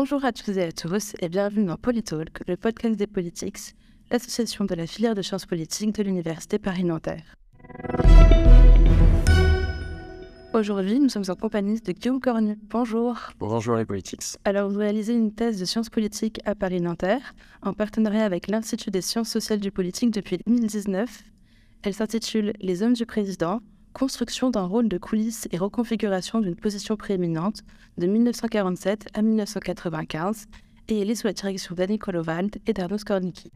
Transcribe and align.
Bonjour 0.00 0.24
à 0.24 0.30
toutes 0.30 0.56
et 0.56 0.62
à 0.62 0.70
tous 0.70 1.16
et 1.18 1.28
bienvenue 1.28 1.64
dans 1.64 1.76
Politalk, 1.76 2.46
le 2.46 2.56
podcast 2.56 2.94
des 2.94 3.08
Politics, 3.08 3.74
l'association 4.12 4.64
de 4.64 4.76
la 4.76 4.86
filière 4.86 5.16
de 5.16 5.22
sciences 5.22 5.44
politiques 5.44 5.92
de 5.92 6.04
l'Université 6.04 6.60
Paris-Nanterre. 6.60 7.34
Aujourd'hui, 10.54 11.00
nous 11.00 11.08
sommes 11.08 11.24
en 11.26 11.34
compagnie 11.34 11.80
de 11.80 11.90
Guillaume 11.90 12.20
Cornu. 12.20 12.56
Bonjour. 12.70 13.16
Bonjour 13.40 13.74
les 13.74 13.84
Politics. 13.84 14.36
Alors, 14.44 14.70
vous 14.70 14.78
réalisez 14.78 15.14
une 15.14 15.34
thèse 15.34 15.58
de 15.58 15.64
sciences 15.64 15.90
politiques 15.90 16.38
à 16.44 16.54
Paris-Nanterre 16.54 17.34
en 17.62 17.72
partenariat 17.72 18.24
avec 18.24 18.46
l'Institut 18.46 18.92
des 18.92 19.02
sciences 19.02 19.30
sociales 19.30 19.58
du 19.58 19.72
politique 19.72 20.12
depuis 20.12 20.38
2019. 20.46 21.24
Elle 21.82 21.94
s'intitule 21.94 22.52
Les 22.60 22.84
hommes 22.84 22.92
du 22.92 23.04
président, 23.04 23.58
construction 23.98 24.50
d'un 24.50 24.64
rôle 24.64 24.88
de 24.88 24.96
coulisses 24.96 25.48
et 25.50 25.58
reconfiguration 25.58 26.40
d'une 26.40 26.54
position 26.54 26.96
prééminente 26.96 27.62
de 27.98 28.06
1947 28.06 29.08
à 29.12 29.22
1995 29.22 30.46
et 30.88 31.00
elle 31.00 31.10
est 31.10 31.16
sous 31.16 31.26
la 31.26 31.32
direction 31.32 31.74
d'Annie 31.74 31.98
Kolovald 31.98 32.58
et 32.66 32.72
d'Arnaud 32.72 32.98
Skornicki. 32.98 33.50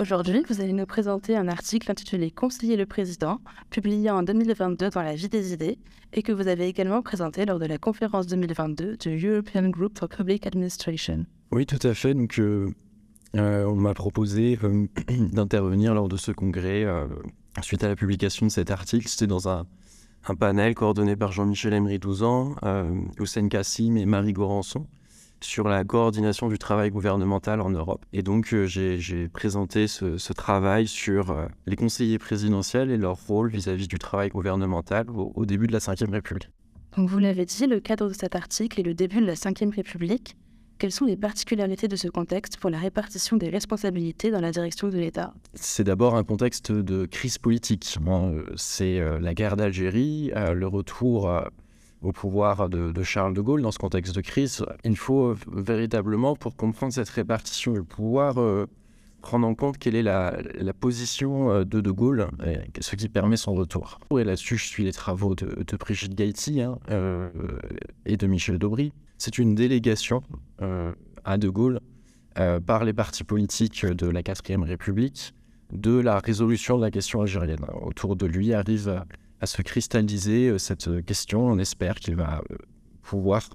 Aujourd'hui, 0.00 0.42
vous 0.48 0.60
allez 0.60 0.72
nous 0.72 0.86
présenter 0.86 1.36
un 1.36 1.46
article 1.46 1.90
intitulé 1.90 2.30
Conseiller 2.30 2.76
le 2.76 2.86
président, 2.86 3.40
publié 3.70 4.10
en 4.10 4.22
2022 4.22 4.88
dans 4.88 5.02
La 5.02 5.14
Vie 5.14 5.28
des 5.28 5.52
idées, 5.52 5.78
et 6.14 6.22
que 6.22 6.32
vous 6.32 6.48
avez 6.48 6.66
également 6.66 7.02
présenté 7.02 7.44
lors 7.44 7.58
de 7.58 7.66
la 7.66 7.78
conférence 7.78 8.26
2022 8.26 8.96
du 8.96 9.28
European 9.28 9.68
Group 9.68 9.98
for 9.98 10.08
Public 10.08 10.46
Administration. 10.46 11.26
Oui, 11.52 11.66
tout 11.66 11.86
à 11.86 11.94
fait. 11.94 12.14
Donc, 12.14 12.38
euh, 12.38 12.72
on 13.40 13.74
m'a 13.76 13.94
proposé 13.94 14.58
euh, 14.64 14.86
d'intervenir 15.32 15.94
lors 15.94 16.08
de 16.08 16.16
ce 16.16 16.32
congrès 16.32 16.86
suite 17.62 17.84
à 17.84 17.88
la 17.88 17.96
publication 17.96 18.46
de 18.46 18.50
cet 18.50 18.70
article. 18.70 19.08
C'était 19.08 19.26
dans 19.26 19.48
un, 19.48 19.66
panel 20.38 20.74
coordonné 20.74 21.16
par 21.16 21.32
Jean-Michel 21.32 21.74
Emery 21.74 21.98
12 21.98 22.22
ans, 22.22 22.54
Hussein 23.18 23.48
Kassim 23.48 23.96
et 23.96 24.06
Marie 24.06 24.32
Gorançon 24.32 24.86
sur 25.44 25.68
la 25.68 25.84
coordination 25.84 26.48
du 26.48 26.58
travail 26.58 26.90
gouvernemental 26.90 27.60
en 27.60 27.70
Europe. 27.70 28.04
Et 28.12 28.22
donc, 28.22 28.52
euh, 28.52 28.66
j'ai 28.66 29.28
présenté 29.28 29.86
ce, 29.86 30.32
travail 30.32 30.86
sur 30.86 31.30
euh, 31.30 31.46
les 31.66 31.76
conseillers 31.76 32.18
présidentiels 32.18 32.90
et 32.90 32.96
leur 32.96 33.16
rôle 33.26 33.50
vis-à-vis 33.50 33.86
du 33.86 33.98
travail 33.98 34.30
gouvernemental 34.30 35.06
au, 35.10 35.46
début 35.46 35.66
de 35.66 35.72
la 35.72 35.78
Ve 35.78 36.10
République. 36.10 36.50
Donc, 36.96 37.08
vous 37.08 37.18
l'avez 37.18 37.44
dit, 37.44 37.66
le 37.66 37.80
cadre 37.80 38.08
de 38.08 38.14
cet 38.14 38.34
article 38.34 38.80
est 38.80 38.84
le 38.84 38.94
début 38.94 39.20
de 39.20 39.26
la 39.26 39.34
Ve 39.34 39.74
République. 39.74 40.36
Quelles 40.78 40.92
sont 40.92 41.04
les 41.04 41.16
particularités 41.16 41.88
de 41.88 41.96
ce 41.96 42.08
contexte 42.08 42.56
pour 42.58 42.70
la 42.70 42.78
répartition 42.78 43.36
des 43.36 43.48
responsabilités 43.48 44.30
dans 44.30 44.40
la 44.40 44.50
direction 44.50 44.88
de 44.88 44.98
l'État? 44.98 45.32
C'est 45.54 45.84
d'abord 45.84 46.16
un 46.16 46.24
contexte 46.24 46.72
de 46.72 47.06
crise 47.06 47.38
politique. 47.38 47.96
Euh, 48.06 48.42
c'est 48.56 49.00
la 49.20 49.34
guerre 49.34 49.56
d'Algérie, 49.56 50.32
le 50.34 50.66
retour 50.66 51.28
au 52.04 52.12
pouvoir 52.12 52.68
de, 52.68 53.02
Charles 53.02 53.34
de 53.34 53.40
Gaulle 53.40 53.62
dans 53.62 53.72
ce 53.72 53.78
contexte 53.78 54.14
de 54.14 54.20
crise, 54.20 54.64
il 54.84 54.96
faut 54.96 55.28
euh, 55.28 55.36
véritablement, 55.52 56.36
pour 56.36 56.54
comprendre 56.54 56.92
cette 56.92 57.08
répartition 57.08 57.72
du 57.72 57.82
pouvoir, 57.82 58.38
euh, 58.38 58.66
prendre 59.22 59.46
en 59.46 59.54
compte 59.54 59.78
quelle 59.78 59.94
est 59.94 60.02
la, 60.02 60.36
position 60.78 61.50
euh, 61.50 61.64
de 61.64 61.80
De 61.80 61.90
Gaulle, 61.90 62.28
ce 62.78 62.94
qui 62.96 63.08
permet 63.08 63.38
son 63.38 63.54
retour. 63.54 63.98
Et 64.18 64.24
là-dessus, 64.24 64.58
je 64.58 64.66
suis 64.66 64.84
les 64.84 64.92
travaux 64.92 65.34
de, 65.34 65.76
Brigitte 65.78 66.14
Gaïti 66.14 66.60
hein, 66.60 66.78
et 68.04 68.16
de 68.16 68.26
Michel 68.26 68.58
Daubry. 68.58 68.92
C'est 69.24 69.38
une 69.38 69.54
délégation 69.54 70.22
à 71.24 71.38
De 71.38 71.48
Gaulle 71.48 71.80
par 72.66 72.84
les 72.84 72.92
partis 72.92 73.24
politiques 73.24 73.86
de 73.86 74.06
la 74.06 74.20
4ème 74.20 74.62
République 74.64 75.32
de 75.72 75.98
la 75.98 76.18
résolution 76.18 76.76
de 76.76 76.82
la 76.82 76.90
question 76.90 77.22
algérienne. 77.22 77.64
Autour 77.80 78.16
de 78.16 78.26
lui 78.26 78.52
arrive 78.52 79.02
à 79.40 79.46
se 79.46 79.62
cristalliser 79.62 80.48
euh, 80.48 80.58
cette 80.58 81.06
question. 81.06 81.46
On 81.46 81.58
espère 81.58 81.94
qu'il 81.96 82.16
va 82.16 82.42
euh, 82.50 82.56
pouvoir 83.00 83.48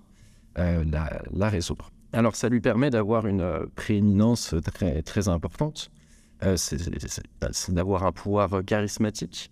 euh, 0.58 0.84
la, 1.32 1.50
résoudre. 1.50 1.92
Alors 2.14 2.36
ça 2.36 2.50
lui 2.50 2.62
permet 2.62 2.90
d'avoir 2.90 3.28
une 3.28 3.68
prééminence 3.76 4.56
très, 4.74 5.04
très 5.04 5.28
importante, 5.28 5.92
c'est 6.56 7.72
d'avoir 7.72 8.04
un 8.06 8.12
pouvoir 8.12 8.66
charismatique, 8.66 9.52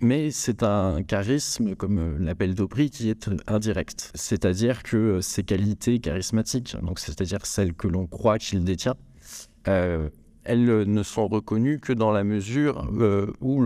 mais 0.00 0.30
c'est 0.30 0.62
un 0.62 1.02
charisme, 1.02 1.74
comme 1.74 2.18
l'appelle 2.18 2.54
Daubry, 2.54 2.90
qui 2.90 3.10
est 3.10 3.30
indirect. 3.46 4.10
C'est-à-dire 4.14 4.82
que 4.82 5.20
ses 5.20 5.44
qualités 5.44 5.98
charismatiques, 5.98 6.76
donc 6.82 6.98
c'est-à-dire 6.98 7.44
celles 7.44 7.74
que 7.74 7.88
l'on 7.88 8.06
croit 8.06 8.38
qu'il 8.38 8.64
détient, 8.64 8.96
elles 10.44 10.64
ne 10.64 11.02
sont 11.02 11.28
reconnues 11.28 11.80
que 11.80 11.92
dans 11.92 12.10
la 12.10 12.24
mesure 12.24 12.88
euh, 12.98 13.32
où 13.40 13.64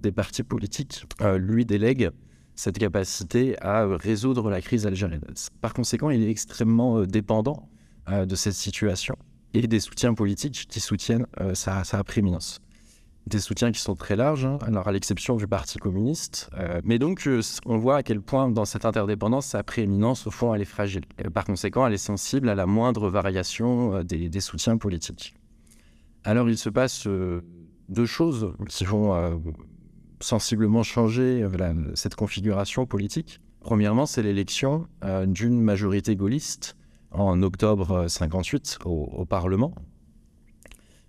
des 0.00 0.12
partis 0.12 0.42
politiques 0.42 1.04
euh, 1.20 1.38
lui 1.38 1.64
délèguent 1.64 2.10
cette 2.54 2.78
capacité 2.78 3.60
à 3.62 3.86
résoudre 3.86 4.48
la 4.48 4.62
crise 4.62 4.86
algérienne. 4.86 5.20
Par 5.60 5.74
conséquent, 5.74 6.08
il 6.10 6.22
est 6.22 6.30
extrêmement 6.30 6.98
euh, 6.98 7.06
dépendant 7.06 7.68
de 8.08 8.36
cette 8.36 8.54
situation 8.54 9.16
et 9.52 9.66
des 9.66 9.80
soutiens 9.80 10.14
politiques 10.14 10.66
qui 10.68 10.78
soutiennent 10.78 11.26
sa, 11.54 11.82
prééminence. 12.04 12.60
Des 13.26 13.40
soutiens 13.40 13.72
qui 13.72 13.80
sont 13.80 13.96
très 13.96 14.14
larges, 14.14 14.44
hein, 14.44 14.58
alors 14.62 14.86
à 14.86 14.92
l'exception 14.92 15.36
du 15.36 15.48
Parti 15.48 15.78
communiste. 15.78 16.48
mais 16.84 16.98
donc, 16.98 17.28
on 17.64 17.76
voit 17.76 17.96
à 17.96 18.02
quel 18.04 18.20
point, 18.20 18.48
dans 18.48 18.64
cette 18.64 18.84
interdépendance, 18.84 19.46
sa 19.46 19.64
prééminence, 19.64 20.28
au 20.28 20.30
fond, 20.30 20.54
elle 20.54 20.62
est 20.62 20.64
fragile. 20.64 21.04
par 21.34 21.44
conséquent, 21.44 21.84
elle 21.86 21.94
est 21.94 21.98
sensible 21.98 22.48
à 22.48 22.54
la 22.54 22.66
moindre 22.66 23.08
variation 23.08 24.04
des 24.04 24.40
soutiens 24.40 24.76
politiques. 24.78 25.34
Alors 26.26 26.50
il 26.50 26.58
se 26.58 26.68
passe 26.68 27.06
euh, 27.06 27.40
deux 27.88 28.04
choses 28.04 28.52
qui 28.68 28.84
vont 28.84 29.14
euh, 29.14 29.36
sensiblement 30.18 30.82
changer 30.82 31.40
euh, 31.44 31.92
cette 31.94 32.16
configuration 32.16 32.84
politique. 32.84 33.40
Premièrement, 33.60 34.06
c'est 34.06 34.22
l'élection 34.22 34.86
d'une 35.26 35.60
majorité 35.60 36.14
gaulliste 36.14 36.76
en 37.10 37.42
octobre 37.42 38.06
58 38.06 38.78
au, 38.84 39.24
Parlement, 39.24 39.74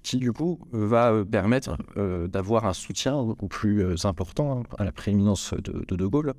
qui 0.07 0.17
du 0.17 0.31
coup 0.31 0.59
va 0.71 1.25
permettre 1.29 1.77
d'avoir 2.27 2.65
un 2.65 2.73
soutien 2.73 3.21
beaucoup 3.23 3.49
plus 3.49 4.05
important 4.05 4.63
à 4.77 4.85
la 4.85 4.93
prééminence 4.93 5.53
de 5.53 5.95
De, 5.95 6.05
Gaulle. 6.05 6.33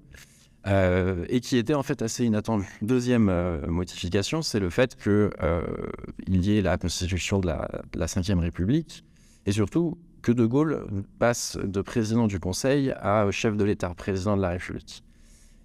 et 0.67 1.41
qui 1.41 1.59
était 1.59 1.75
en 1.75 1.83
fait 1.83 2.01
assez 2.01 2.25
inattendu. 2.25 2.67
Deuxième 2.81 3.31
modification, 3.67 4.41
c'est 4.41 4.59
le 4.59 4.71
fait 4.71 4.97
qu'il 4.97 6.47
y 6.47 6.57
ait 6.57 6.63
la 6.63 6.79
constitution 6.79 7.41
de 7.41 7.47
la, 7.47 7.69
de 7.93 7.99
la 7.99 8.41
République 8.41 9.05
et 9.45 9.53
surtout 9.53 9.99
que 10.23 10.33
De 10.33 10.47
Gaulle 10.47 10.87
passe 11.19 11.59
de 11.63 11.81
président 11.83 12.27
du 12.27 12.41
Conseil 12.41 12.93
à 12.93 13.31
chef 13.31 13.55
de 13.55 13.65
l'État, 13.65 13.95
président 13.95 14.37
de 14.37 14.43
la 14.43 14.51
République. 14.51 15.05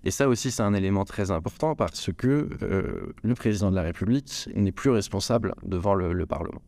Et 0.04 0.12
ça 0.12 0.28
aussi, 0.28 0.52
c'est 0.52 0.64
un 0.64 0.74
élément 0.74 1.06
très 1.06 1.32
important 1.32 1.76
parce 1.76 2.12
que 2.12 2.50
euh, 2.62 3.14
le 3.24 3.36
président 3.36 3.72
de 3.72 3.76
la 3.76 3.84
République 3.84 4.50
n'est 4.54 4.74
plus 4.74 4.90
responsable 4.90 5.56
devant 5.64 5.96
le, 5.96 6.26
Parlement. 6.26 6.62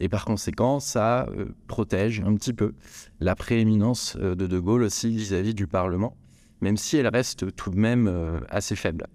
Et 0.00 0.08
par 0.08 0.24
conséquent, 0.24 0.80
ça 0.80 1.26
euh, 1.28 1.54
protège 1.68 2.20
un 2.20 2.34
petit 2.34 2.52
peu 2.52 2.74
la 3.20 3.36
prééminence 3.36 4.16
euh, 4.20 4.34
de 4.34 4.46
De 4.46 4.58
Gaulle 4.58 4.82
aussi 4.82 5.10
vis-à-vis 5.16 5.54
du 5.54 5.66
Parlement, 5.66 6.16
même 6.60 6.76
si 6.76 6.96
elle 6.96 7.08
reste 7.08 7.54
tout 7.54 7.70
de 7.70 7.78
même 7.78 8.40
assez 8.48 8.76
faible. 8.76 9.06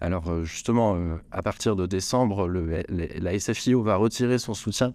Alors 0.00 0.44
justement, 0.44 0.98
à 1.30 1.42
partir 1.42 1.76
de 1.76 1.86
décembre, 1.86 2.48
la 2.88 3.38
SFIO 3.38 3.82
va 3.82 3.96
retirer 3.96 4.38
son 4.38 4.54
soutien 4.54 4.92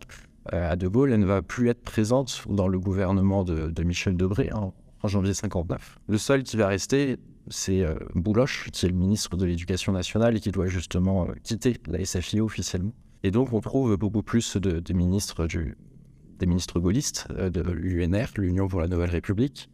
euh, 0.54 0.72
à 0.72 0.76
De 0.76 0.88
Gaulle, 0.88 1.12
elle 1.12 1.20
ne 1.20 1.26
va 1.26 1.42
plus 1.42 1.70
être 1.70 1.82
présente 1.82 2.44
dans 2.50 2.68
le 2.68 2.80
gouvernement 2.80 3.44
de, 3.44 3.84
Michel 3.84 4.18
Debré 4.18 4.50
en, 4.54 4.74
janvier 5.08 5.34
59. 5.34 6.00
Le 6.08 6.18
seul 6.18 6.44
qui 6.44 6.58
va 6.58 6.68
rester, 6.68 7.18
c'est 7.50 7.84
euh, 7.84 7.96
Bouloche, 8.16 8.70
qui 8.72 8.86
est 8.86 8.90
le 8.90 8.96
ministre 8.96 9.36
de 9.38 9.46
l'Éducation 9.46 9.92
nationale 9.92 10.38
et 10.38 10.40
qui 10.40 10.52
doit 10.52 10.68
justement 10.68 11.28
euh, 11.28 11.34
quitter 11.44 11.78
la 11.88 12.04
SFI 12.04 12.42
officiellement. 12.42 12.94
Et 13.24 13.32
donc, 13.32 13.54
on 13.54 13.60
trouve 13.60 13.98
beaucoup 13.98 14.24
plus 14.24 14.58
de, 14.58 14.94
ministres 14.94 15.48
des 15.48 16.46
ministres 16.46 16.80
gaullistes 16.80 17.28
de 17.32 17.62
l'UNR, 17.62 18.28
l'Union 18.38 18.68
pour 18.68 18.80
la 18.80 18.88
Nouvelle 18.88 19.10
République, 19.10 19.70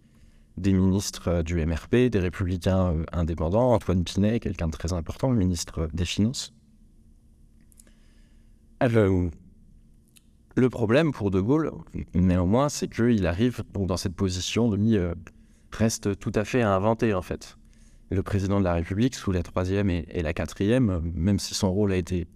des 0.58 0.74
ministres 0.74 1.44
du 1.44 1.64
MRP, 1.64 2.10
des 2.10 2.20
républicains 2.20 2.96
indépendants, 3.12 3.74
Antoine 3.74 4.04
Pinet, 4.04 4.40
quelqu'un 4.40 4.68
de 4.68 4.72
très 4.72 4.94
important, 4.94 5.30
ministre 5.30 5.90
des 5.94 6.06
Finances. 6.06 6.54
Le 8.82 10.70
problème 10.70 11.12
pour 11.12 11.32
De 11.32 11.42
Gaulle, 11.42 11.72
néanmoins, 12.14 12.70
c'est 12.70 12.88
qu'il 12.88 13.28
arrive 13.28 13.64
donc 13.74 13.88
dans 13.88 13.98
cette 13.98 14.16
position 14.16 14.70
de 14.70 14.78
euh, 14.96 15.14
reste 15.72 16.18
tout 16.18 16.32
à 16.34 16.46
fait 16.46 16.62
à 16.62 16.74
inventer 16.74 17.14
en 17.14 17.22
fait. 17.22 17.58
Le 18.10 18.24
président 18.24 18.60
de 18.60 18.64
la 18.64 18.74
République, 18.74 19.16
sous 19.16 19.32
la 19.32 19.44
troisième 19.44 19.90
et, 19.90 20.22
la 20.22 20.34
quatrième, 20.34 21.02
même 21.14 21.40
si 21.40 21.54
son 21.54 21.74
rôle 21.74 21.92
a 21.92 21.98
été 21.98 22.28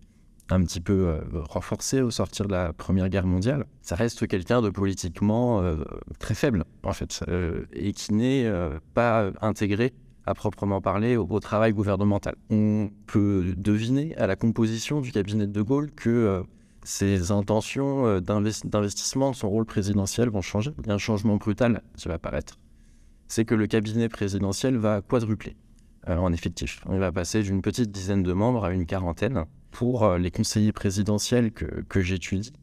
un 0.50 0.64
petit 0.64 0.82
peu 0.82 1.08
euh, 1.08 1.22
renforcé 1.34 2.02
au 2.02 2.12
sortir 2.12 2.48
de 2.48 2.52
la 2.52 2.74
Première 2.74 3.10
Guerre 3.10 3.26
mondiale, 3.26 3.66
ça 3.82 3.96
reste 3.96 4.28
quelqu'un 4.28 4.62
de 4.62 4.70
politiquement 4.70 5.62
euh, 5.62 5.78
très 6.20 6.36
faible 6.36 6.66
en 6.84 6.94
fait, 6.94 7.24
et 7.74 7.94
qui 7.94 8.14
n'est 8.14 8.52
pas 8.94 9.32
intégré 9.42 9.94
à 10.26 10.34
proprement 10.34 10.82
parler 10.82 11.18
au, 11.18 11.40
travail 11.40 11.74
gouvernemental. 11.74 12.36
On 12.50 12.90
peut 13.08 13.54
deviner 13.58 14.16
à 14.18 14.28
la 14.28 14.36
composition 14.36 15.02
du 15.02 15.12
cabinet 15.12 15.48
de 15.48 15.62
Gaulle 15.62 15.92
que 15.92 16.44
ses 16.84 17.32
intentions 17.32 18.06
euh, 18.06 18.20
d'investissement, 18.20 19.34
son 19.34 19.50
rôle 19.50 19.66
présidentiel 19.66 20.30
vont 20.30 20.42
changer. 20.42 20.72
Il 20.80 20.88
y 20.88 20.92
a 20.92 20.94
un 20.94 20.98
changement 20.98 21.36
brutal 21.36 21.84
qui 21.96 22.08
va 22.08 22.16
apparaître. 22.16 22.58
C'est 23.28 23.46
que 23.46 23.56
le 23.56 23.68
cabinet 23.68 24.10
présidentiel 24.10 24.78
va 24.78 25.02
quadrupler. 25.02 25.56
en 26.08 26.34
effectif. 26.34 26.82
On 26.88 26.98
va 26.98 27.12
passer 27.12 27.44
d'une 27.44 27.62
petite 27.62 27.92
dizaine 27.92 28.24
de 28.24 28.34
membres 28.34 28.66
à 28.66 28.72
une 28.72 28.86
quarantaine. 28.86 29.46
Pour 29.72 30.18
les 30.18 30.32
conseillers 30.32 30.72
présidentiels 30.72 31.52
que, 31.52 32.02
j'étudie, 32.02 32.54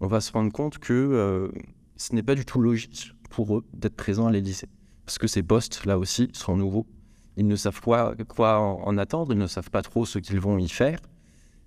on 0.00 0.06
va 0.06 0.20
se 0.20 0.32
rendre 0.32 0.52
compte 0.52 0.78
que 0.78 1.50
ce 1.96 2.14
n'est 2.14 2.22
pas 2.22 2.34
du 2.34 2.44
tout 2.44 2.60
logique 2.60 3.12
pour 3.30 3.56
eux 3.56 3.64
d'être 3.72 3.96
présents 3.96 4.26
à 4.26 4.32
l'Élysée. 4.32 4.68
Parce 5.06 5.18
que 5.18 5.26
ces 5.26 5.42
postes, 5.42 5.84
là 5.84 5.98
aussi, 5.98 6.28
sont 6.32 6.56
nouveaux. 6.56 6.86
Ils 7.36 7.46
ne 7.46 7.56
savent 7.56 7.80
pas 7.80 8.14
quoi 8.28 8.58
en 8.58 8.98
attendre, 8.98 9.32
ils 9.32 9.38
ne 9.38 9.46
savent 9.46 9.70
pas 9.70 9.82
trop 9.82 10.04
ce 10.04 10.18
qu'ils 10.18 10.40
vont 10.40 10.58
y 10.58 10.68
faire. 10.68 10.98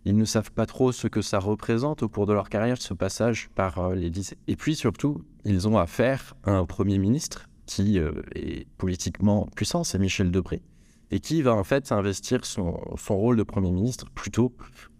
Ils 0.06 0.16
ne 0.16 0.25
savent 0.25 0.51
pas 0.51 0.68
trop 0.68 0.92
ce 0.92 1.07
que 1.07 1.24
ça 1.24 1.39
représente 1.39 2.04
au 2.04 2.10
cours 2.10 2.27
de 2.27 2.33
leur 2.33 2.50
carrière, 2.50 2.80
ce 2.80 2.94
passage 2.94 3.50
par 3.56 3.80
euh, 3.80 3.95
l'Élysée. 3.95 4.38
Et 4.48 4.56
puis 4.56 4.75
surtout, 4.75 5.25
ils 5.45 5.68
ont 5.68 5.80
affaire 5.80 6.36
à 6.44 6.51
un 6.51 6.66
Premier 6.66 7.00
ministre 7.00 7.50
qui 7.66 7.98
euh, 7.98 8.12
est 8.36 8.68
politiquement 8.77 9.48
puissant, 9.56 9.83
c'est 9.83 9.98
Michel 9.98 10.30
Debré, 10.30 10.62
et 11.11 11.19
qui 11.19 11.41
va 11.41 11.53
en 11.53 11.63
fait 11.63 11.91
investir 11.91 12.45
son, 12.45 12.79
son, 12.97 13.17
rôle 13.17 13.37
de 13.37 13.43
Premier 13.43 13.71
ministre 13.71 14.05
plutôt 14.13 14.53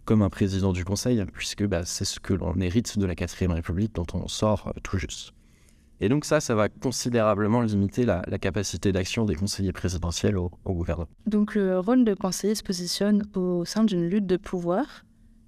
comme 0.04 0.22
un 0.22 0.30
président 0.30 0.72
du 0.72 0.84
Conseil, 0.84 1.24
puisque 1.32 1.66
bah, 1.66 1.84
c'est 1.84 2.04
ce 2.04 2.20
que 2.20 2.32
l'on 2.32 2.58
hérite 2.60 2.98
de 2.98 3.06
la 3.06 3.14
quatrième 3.14 3.52
République 3.52 3.94
dont 3.94 4.06
on 4.14 4.28
sort 4.28 4.68
euh, 4.68 4.80
tout 4.82 4.98
juste. 4.98 5.32
Et 6.00 6.08
donc 6.08 6.24
ça, 6.24 6.40
ça 6.40 6.54
va 6.54 6.68
considérablement 6.68 7.62
limiter 7.62 8.04
la, 8.04 8.22
capacité 8.38 8.92
d'action 8.92 9.24
des 9.24 9.34
conseillers 9.34 9.72
présidentiels 9.72 10.36
au, 10.36 10.50
gouvernement. 10.66 11.08
Donc 11.26 11.54
le 11.54 11.78
rôle 11.78 12.04
de 12.04 12.14
conseiller 12.14 12.54
se 12.54 12.62
positionne 12.62 13.22
au 13.34 13.64
sein 13.64 13.82
d'une 13.82 14.06
lutte 14.06 14.26
de 14.26 14.36
pouvoir. 14.36 14.84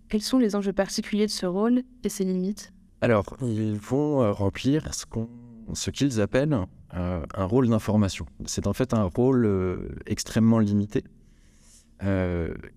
Quels 0.09 0.23
sont 0.23 0.39
les 0.39 0.57
enjeux 0.57 0.73
particuliers 0.73 1.27
de 1.27 1.31
ce 1.31 1.45
rôle 1.45 1.83
et 2.03 2.09
ses 2.09 2.25
limites? 2.25 2.73
Alors, 3.03 3.37
ils 3.43 3.79
vont 3.79 4.23
euh, 4.23 4.33
remplir 4.33 4.89
ce 4.95 5.91
qu'ils 5.91 6.21
appellent 6.21 6.59
euh, 6.95 7.25
un 7.35 7.45
rôle 7.45 7.69
d'information. 7.69 8.27
C'est 8.47 8.67
en 8.67 8.73
fait 8.73 8.95
un 8.95 9.05
rôle 9.05 9.45
euh, 9.47 9.89
extrêmement 10.07 10.59
limité 10.59 11.05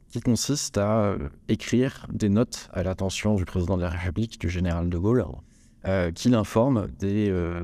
qui 0.09 0.19
consiste 0.19 0.79
à 0.79 1.15
écrire 1.47 2.07
des 2.11 2.27
notes 2.27 2.71
à 2.73 2.81
l'attention 2.81 3.35
du 3.35 3.45
président 3.45 3.77
de 3.77 3.83
la 3.83 3.89
République, 3.89 4.41
du 4.41 4.49
général 4.49 4.89
de 4.89 4.97
Gaulle, 4.97 5.23
euh, 5.87 6.11
qu'il 6.11 6.35
informe 6.35 6.89
des 6.99 7.27
euh, 7.31 7.63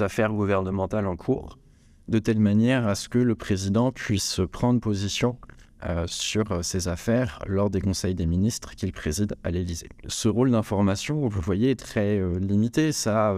affaires 0.00 0.32
gouvernementales 0.32 1.06
en 1.06 1.14
cours, 1.14 1.60
de 2.08 2.18
telle 2.18 2.40
manière 2.40 2.88
à 2.88 2.96
ce 2.96 3.08
que 3.08 3.18
le 3.18 3.36
président 3.36 3.92
puisse 3.92 4.40
prendre 4.50 4.80
position 4.80 5.38
euh, 5.86 6.04
sur 6.08 6.64
ces 6.64 6.88
affaires 6.88 7.38
lors 7.46 7.70
des 7.70 7.80
conseils 7.80 8.16
des 8.16 8.26
ministres 8.26 8.74
qu'il 8.74 8.92
préside 8.92 9.36
à 9.44 9.52
l'Élysée. 9.52 9.88
Ce 10.08 10.26
rôle 10.26 10.50
d'information, 10.50 11.28
vous 11.28 11.40
voyez, 11.40 11.70
est 11.70 11.78
très 11.78 12.20
limité. 12.40 12.90
Ça 12.90 13.32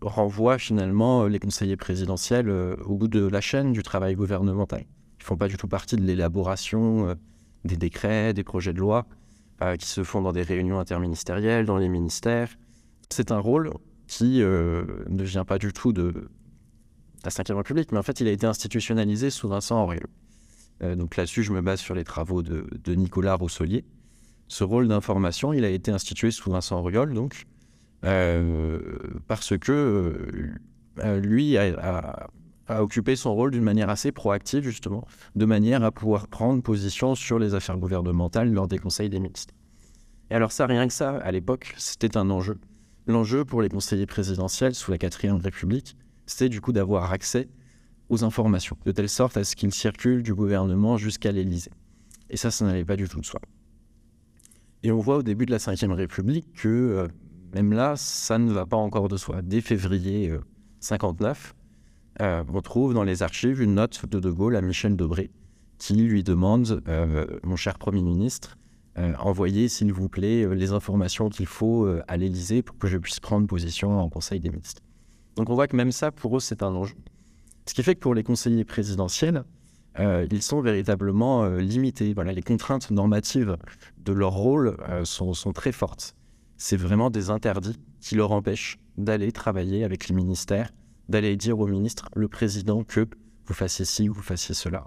renvoie 0.00 0.58
finalement 0.58 1.26
les 1.26 1.38
conseillers 1.38 1.76
présidentiels 1.76 2.50
au 2.50 2.96
bout 2.96 3.08
de 3.08 3.26
la 3.26 3.40
chaîne 3.40 3.72
du 3.72 3.82
travail 3.82 4.14
gouvernemental. 4.14 4.80
Ils 4.82 5.22
ne 5.22 5.24
font 5.24 5.36
pas 5.36 5.48
du 5.48 5.56
tout 5.56 5.68
partie 5.68 5.96
de 5.96 6.02
l'élaboration 6.02 7.16
des 7.64 7.76
décrets, 7.76 8.34
des 8.34 8.44
projets 8.44 8.72
de 8.72 8.78
loi 8.78 9.06
qui 9.78 9.86
se 9.86 10.04
font 10.04 10.20
dans 10.20 10.32
des 10.32 10.42
réunions 10.42 10.78
interministérielles, 10.78 11.64
dans 11.64 11.78
les 11.78 11.88
ministères. 11.88 12.50
C'est 13.10 13.32
un 13.32 13.38
rôle 13.38 13.72
qui 14.06 14.42
euh, 14.42 14.84
ne 15.08 15.24
vient 15.24 15.44
pas 15.44 15.58
du 15.58 15.72
tout 15.72 15.92
de 15.92 16.28
la 17.24 17.30
Ve 17.30 17.56
République, 17.56 17.92
mais 17.92 17.98
en 17.98 18.02
fait, 18.02 18.20
il 18.20 18.28
a 18.28 18.30
été 18.30 18.46
institutionnalisé 18.46 19.30
sous 19.30 19.48
Vincent 19.48 19.82
Auriol. 19.82 20.06
Euh, 20.82 20.94
donc 20.94 21.16
là-dessus, 21.16 21.42
je 21.42 21.52
me 21.52 21.60
base 21.60 21.80
sur 21.80 21.94
les 21.94 22.04
travaux 22.04 22.42
de, 22.42 22.94
Nicolas 22.94 23.34
Rousselier. 23.34 23.84
Ce 24.48 24.62
rôle 24.62 24.86
d'information, 24.86 25.52
il 25.52 25.64
a 25.64 25.70
été 25.70 25.90
institué 25.90 26.30
sous 26.30 26.50
Vincent 26.50 26.78
Auriol, 26.78 27.14
donc, 27.14 27.34
euh, 27.34 27.55
parce 28.02 29.56
que 29.58 30.28
lui 31.20 31.56
a, 31.56 32.28
occupé 32.68 33.16
son 33.16 33.34
rôle 33.34 33.50
d'une 33.50 33.62
manière 33.62 33.90
assez 33.90 34.12
proactive, 34.12 34.64
justement, 34.64 35.06
de 35.34 35.44
manière 35.44 35.84
à 35.84 35.92
pouvoir 35.92 36.28
prendre 36.28 36.62
position 36.62 37.14
sur 37.14 37.38
les 37.38 37.54
affaires 37.54 37.78
gouvernementales 37.78 38.52
lors 38.52 38.68
des 38.68 38.78
conseils 38.78 39.08
des 39.08 39.20
ministres. 39.20 39.54
Et 40.30 40.34
alors 40.34 40.52
ça, 40.52 40.66
rien 40.66 40.86
que 40.88 40.92
ça, 40.92 41.16
à 41.18 41.30
l'époque, 41.30 41.74
c'était 41.76 42.16
un 42.16 42.30
enjeu. 42.30 42.58
L'enjeu 43.06 43.44
pour 43.44 43.62
les 43.62 43.68
conseillers 43.68 44.06
présidentiels 44.06 44.74
sous 44.74 44.90
la 44.90 44.98
quatrième 44.98 45.36
République, 45.36 45.96
c'est 46.26 46.48
du 46.48 46.60
coup 46.60 46.72
d'avoir 46.72 47.12
accès 47.12 47.48
aux 48.08 48.24
informations, 48.24 48.76
de 48.84 48.92
telle 48.92 49.08
sorte 49.08 49.36
à 49.36 49.44
ce 49.44 49.54
qu'ils 49.54 49.72
circulent 49.72 50.22
du 50.22 50.34
gouvernement 50.34 50.96
jusqu'à 50.96 51.30
l'Élysée. 51.30 51.70
Et 52.30 52.36
ça, 52.36 52.50
ça 52.50 52.64
n'allait 52.64 52.84
pas 52.84 52.96
du 52.96 53.08
tout 53.08 53.20
de 53.20 53.26
soi. 53.26 53.40
Et 54.82 54.90
on 54.90 54.98
voit 54.98 55.18
au 55.18 55.22
début 55.22 55.46
de 55.46 55.52
la 55.52 55.58
Ve 55.58 55.92
République 55.92 56.52
que 56.54 56.68
euh, 56.68 57.08
même 57.54 57.72
là, 57.72 57.94
ça 57.96 58.38
ne 58.38 58.52
va 58.52 58.66
pas 58.66 58.76
encore 58.76 59.08
de 59.08 59.16
soi. 59.16 59.42
Dès 59.42 59.60
février 59.60 60.32
59, 60.80 61.54
euh, 62.20 62.24
euh, 62.24 62.44
on 62.52 62.60
trouve 62.60 62.94
dans 62.94 63.04
les 63.04 63.22
archives 63.22 63.60
une 63.60 63.74
note 63.74 64.06
de 64.06 64.20
De 64.20 64.30
Gaulle 64.30 64.56
à 64.56 64.62
Michel 64.62 64.96
Debré 64.96 65.30
qui 65.78 65.94
lui 65.94 66.24
demande, 66.24 66.82
mon 67.44 67.56
cher 67.56 67.78
Premier 67.78 68.00
ministre, 68.00 68.56
euh, 68.98 69.12
envoyez, 69.18 69.68
s'il 69.68 69.92
vous 69.92 70.08
plaît, 70.08 70.44
euh, 70.44 70.54
les 70.54 70.72
informations 70.72 71.28
qu'il 71.28 71.46
faut 71.46 71.84
euh, 71.84 72.02
à 72.08 72.16
l'Élysée 72.16 72.62
pour 72.62 72.78
que 72.78 72.86
je 72.86 72.96
puisse 72.96 73.20
prendre 73.20 73.46
position 73.46 74.00
en 74.00 74.08
Conseil 74.08 74.40
des 74.40 74.48
ministres. 74.48 74.82
Donc 75.36 75.50
on 75.50 75.54
voit 75.54 75.68
que 75.68 75.76
même 75.76 75.92
ça, 75.92 76.10
pour 76.10 76.36
eux, 76.36 76.40
c'est 76.40 76.62
un 76.62 76.74
enjeu. 76.74 76.94
Ce 77.66 77.74
qui 77.74 77.82
fait 77.82 77.94
que 77.94 78.00
pour 78.00 78.14
les 78.14 78.22
conseillers 78.22 78.64
présidentiels, 78.64 79.44
ils 79.98 80.42
sont 80.42 80.60
véritablement 80.60 81.46
limités. 81.46 82.14
Les 82.14 82.42
contraintes 82.42 82.90
normatives 82.90 83.56
de 84.04 84.12
leur 84.12 84.32
rôle 84.32 84.76
sont, 85.04 85.32
très 85.54 85.72
fortes. 85.72 86.14
C'est 86.56 86.76
vraiment 86.76 87.10
des 87.10 87.30
interdits 87.30 87.78
qui 88.00 88.14
leur 88.14 88.32
empêchent 88.32 88.78
d'aller 88.96 89.32
travailler 89.32 89.84
avec 89.84 90.08
les 90.08 90.14
ministères, 90.14 90.70
d'aller 91.08 91.36
dire 91.36 91.58
au 91.58 91.66
ministre, 91.66 92.08
le 92.14 92.28
président, 92.28 92.82
que 92.82 93.06
vous 93.46 93.54
fassiez 93.54 93.84
ci, 93.84 94.08
vous 94.08 94.22
fassiez 94.22 94.54
cela. 94.54 94.86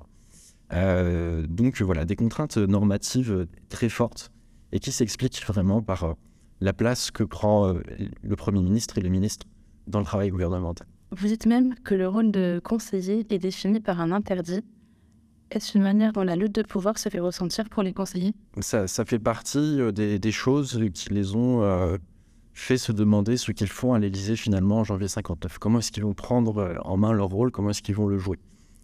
Euh, 0.74 1.46
donc 1.48 1.82
voilà, 1.82 2.06
des 2.06 2.16
contraintes 2.16 2.58
normatives 2.58 3.48
très 3.70 3.90
fortes 3.90 4.32
et 4.72 4.80
qui 4.80 4.92
s'expliquent 4.92 5.44
vraiment 5.46 5.82
par 5.82 6.04
euh, 6.04 6.14
la 6.62 6.74
place 6.74 7.12
que 7.12 7.24
prend 7.24 7.68
euh, 7.68 7.82
le 8.22 8.36
Premier 8.36 8.62
ministre 8.62 8.98
et 8.98 9.02
les 9.02 9.10
ministres 9.10 9.48
dans 9.88 10.00
le 10.00 10.06
travail 10.06 10.30
gouvernemental. 10.30 10.88
Vous 11.12 11.28
dites 11.28 11.48
même 11.48 11.74
que 11.84 11.96
le 11.96 12.08
rôle 12.08 12.32
de 12.32 12.62
conseiller 12.64 13.26
est 13.30 13.40
défini 13.40 13.80
par 13.80 14.00
un 14.00 14.12
interdit. 14.12 14.62
Est-ce 15.52 15.78
une 15.78 15.84
manière 15.84 16.14
dont 16.14 16.24
la 16.24 16.36
lutte 16.36 16.56
de 16.56 16.62
pouvoir 16.62 16.98
se 16.98 17.10
fait 17.10 17.20
ressentir 17.20 17.70
pour 17.70 17.84
les 17.84 17.94
conseillers? 17.94 18.34
Ça, 18.62 18.88
fait 19.06 19.20
partie 19.20 19.80
des, 19.94 20.32
choses 20.32 20.80
qui 20.94 21.10
les 21.10 21.36
ont 21.36 21.98
fait 22.54 22.78
se 22.78 22.92
demander 22.92 23.38
ce 23.38 23.52
qu'ils 23.52 23.68
font 23.68 23.94
à 23.94 24.00
l'Élysée 24.00 24.36
finalement 24.36 24.80
en 24.80 24.84
janvier 24.84 25.08
59. 25.08 25.58
Comment 25.60 25.80
est-ce 25.80 25.92
qu'ils 25.92 26.04
vont 26.04 26.14
prendre 26.14 26.78
en 26.84 26.98
main 26.98 27.14
leur 27.14 27.30
rôle? 27.30 27.52
Comment 27.52 27.72
est-ce 27.72 27.82
qu'ils 27.82 27.96
vont 27.96 28.08
le 28.08 28.18
jouer? 28.18 28.38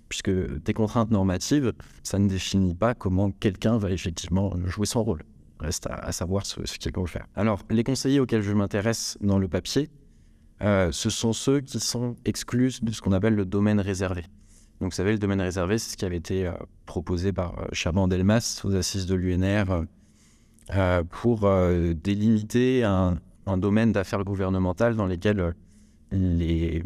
Puisque 0.09 0.31
des 0.31 0.73
contraintes 0.73 1.12
normatives, 1.12 1.73
ça 2.03 2.17
ne 2.17 2.27
définit 2.27 2.73
pas 2.73 2.94
comment 2.94 3.31
quelqu'un 3.31 3.77
va 3.77 3.91
effectivement 3.91 4.53
jouer 4.65 4.85
son 4.85 5.03
rôle. 5.03 5.23
Reste 5.60 5.88
à, 5.89 6.12
savoir 6.12 6.45
ce, 6.45 6.65
ce 6.65 6.77
qu'il 6.77 6.91
va 6.91 7.05
faire. 7.05 7.27
Alors, 7.36 7.62
les 7.69 7.84
conseillers 7.84 8.19
auxquels 8.19 8.41
je 8.41 8.53
m'intéresse 8.53 9.17
dans 9.22 9.39
le 9.39 9.48
papier, 9.48 9.89
euh, 10.62 10.91
ce 10.91 11.10
sont 11.10 11.34
ceux 11.34 11.62
qui 11.62 11.79
sont 11.79 12.15
exclus 12.25 12.79
de 12.81 12.91
ce 12.91 13.01
qu'on 13.01 13.12
appelle 13.12 13.36
le 13.36 13.45
domaine 13.45 13.79
réservé. 13.79 14.24
Donc, 14.82 14.91
vous 14.91 14.96
savez, 14.96 15.12
le 15.13 15.17
domaine 15.17 15.41
réservé, 15.41 15.77
c'est 15.77 15.91
ce 15.91 15.98
qui 15.98 16.05
avait 16.05 16.17
été 16.17 16.48
euh, 16.48 16.51
proposé 16.86 17.32
par 17.32 17.60
euh, 17.60 17.65
Chaban 17.72 18.08
Delmas 18.08 18.62
aux 18.63 18.75
assises 18.75 19.05
de 19.05 19.15
l'UNR 19.15 19.86
pour 21.12 21.48
délimiter 22.03 22.84
un, 22.84 23.20
domaine 23.58 23.91
d'affaires 23.91 24.24
gouvernementales 24.24 24.96
dans 24.96 25.05
lesquels 25.05 25.53
les, 26.12 26.84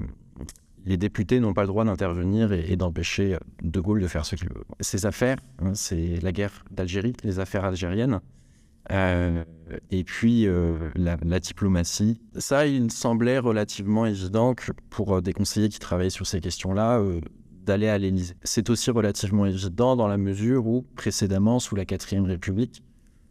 députés 0.86 1.40
n'ont 1.40 1.54
pas 1.54 1.62
le 1.62 1.68
droit 1.68 1.86
d'intervenir 1.86 2.52
et, 2.52 2.76
d'empêcher 2.76 3.36
euh, 3.36 3.40
De 3.62 3.80
Gaulle 3.80 4.02
de 4.02 4.08
faire 4.08 4.26
ce 4.26 4.36
qu'il 4.36 4.50
veut. 4.50 4.64
Ces 4.80 5.06
affaires, 5.06 5.38
hein, 5.60 5.74
c'est 5.74 6.20
la 6.22 6.32
guerre 6.32 6.66
d'Algérie, 6.72 7.14
les 7.24 7.40
affaires 7.40 7.66
algériennes, 7.66 8.20
euh, 8.92 9.44
et 9.92 10.04
puis 10.04 10.48
euh, 10.48 10.90
la, 10.96 11.40
diplomatie. 11.40 12.20
Ça, 12.38 12.66
il 12.66 12.92
semblait 12.92 13.40
relativement 13.40 14.06
évident 14.06 14.56
que 14.56 14.72
pour 14.90 15.22
des 15.22 15.34
conseillers 15.34 15.70
qui 15.70 15.80
travaillaient 15.80 16.10
sur 16.10 16.26
ces 16.26 16.42
questions-là, 16.42 17.02
d'aller 17.70 17.88
à 17.88 18.00
l'Élysée. 18.00 18.34
C'est 18.44 18.72
aussi 18.72 18.90
relativement 18.90 19.46
évident 19.46 19.96
dans 19.96 20.08
la 20.08 20.18
mesure 20.18 20.66
où, 20.66 20.82
précédemment, 20.96 21.60
sous 21.60 21.76
la 21.76 21.86
quatrième 21.86 22.26
République, 22.26 22.84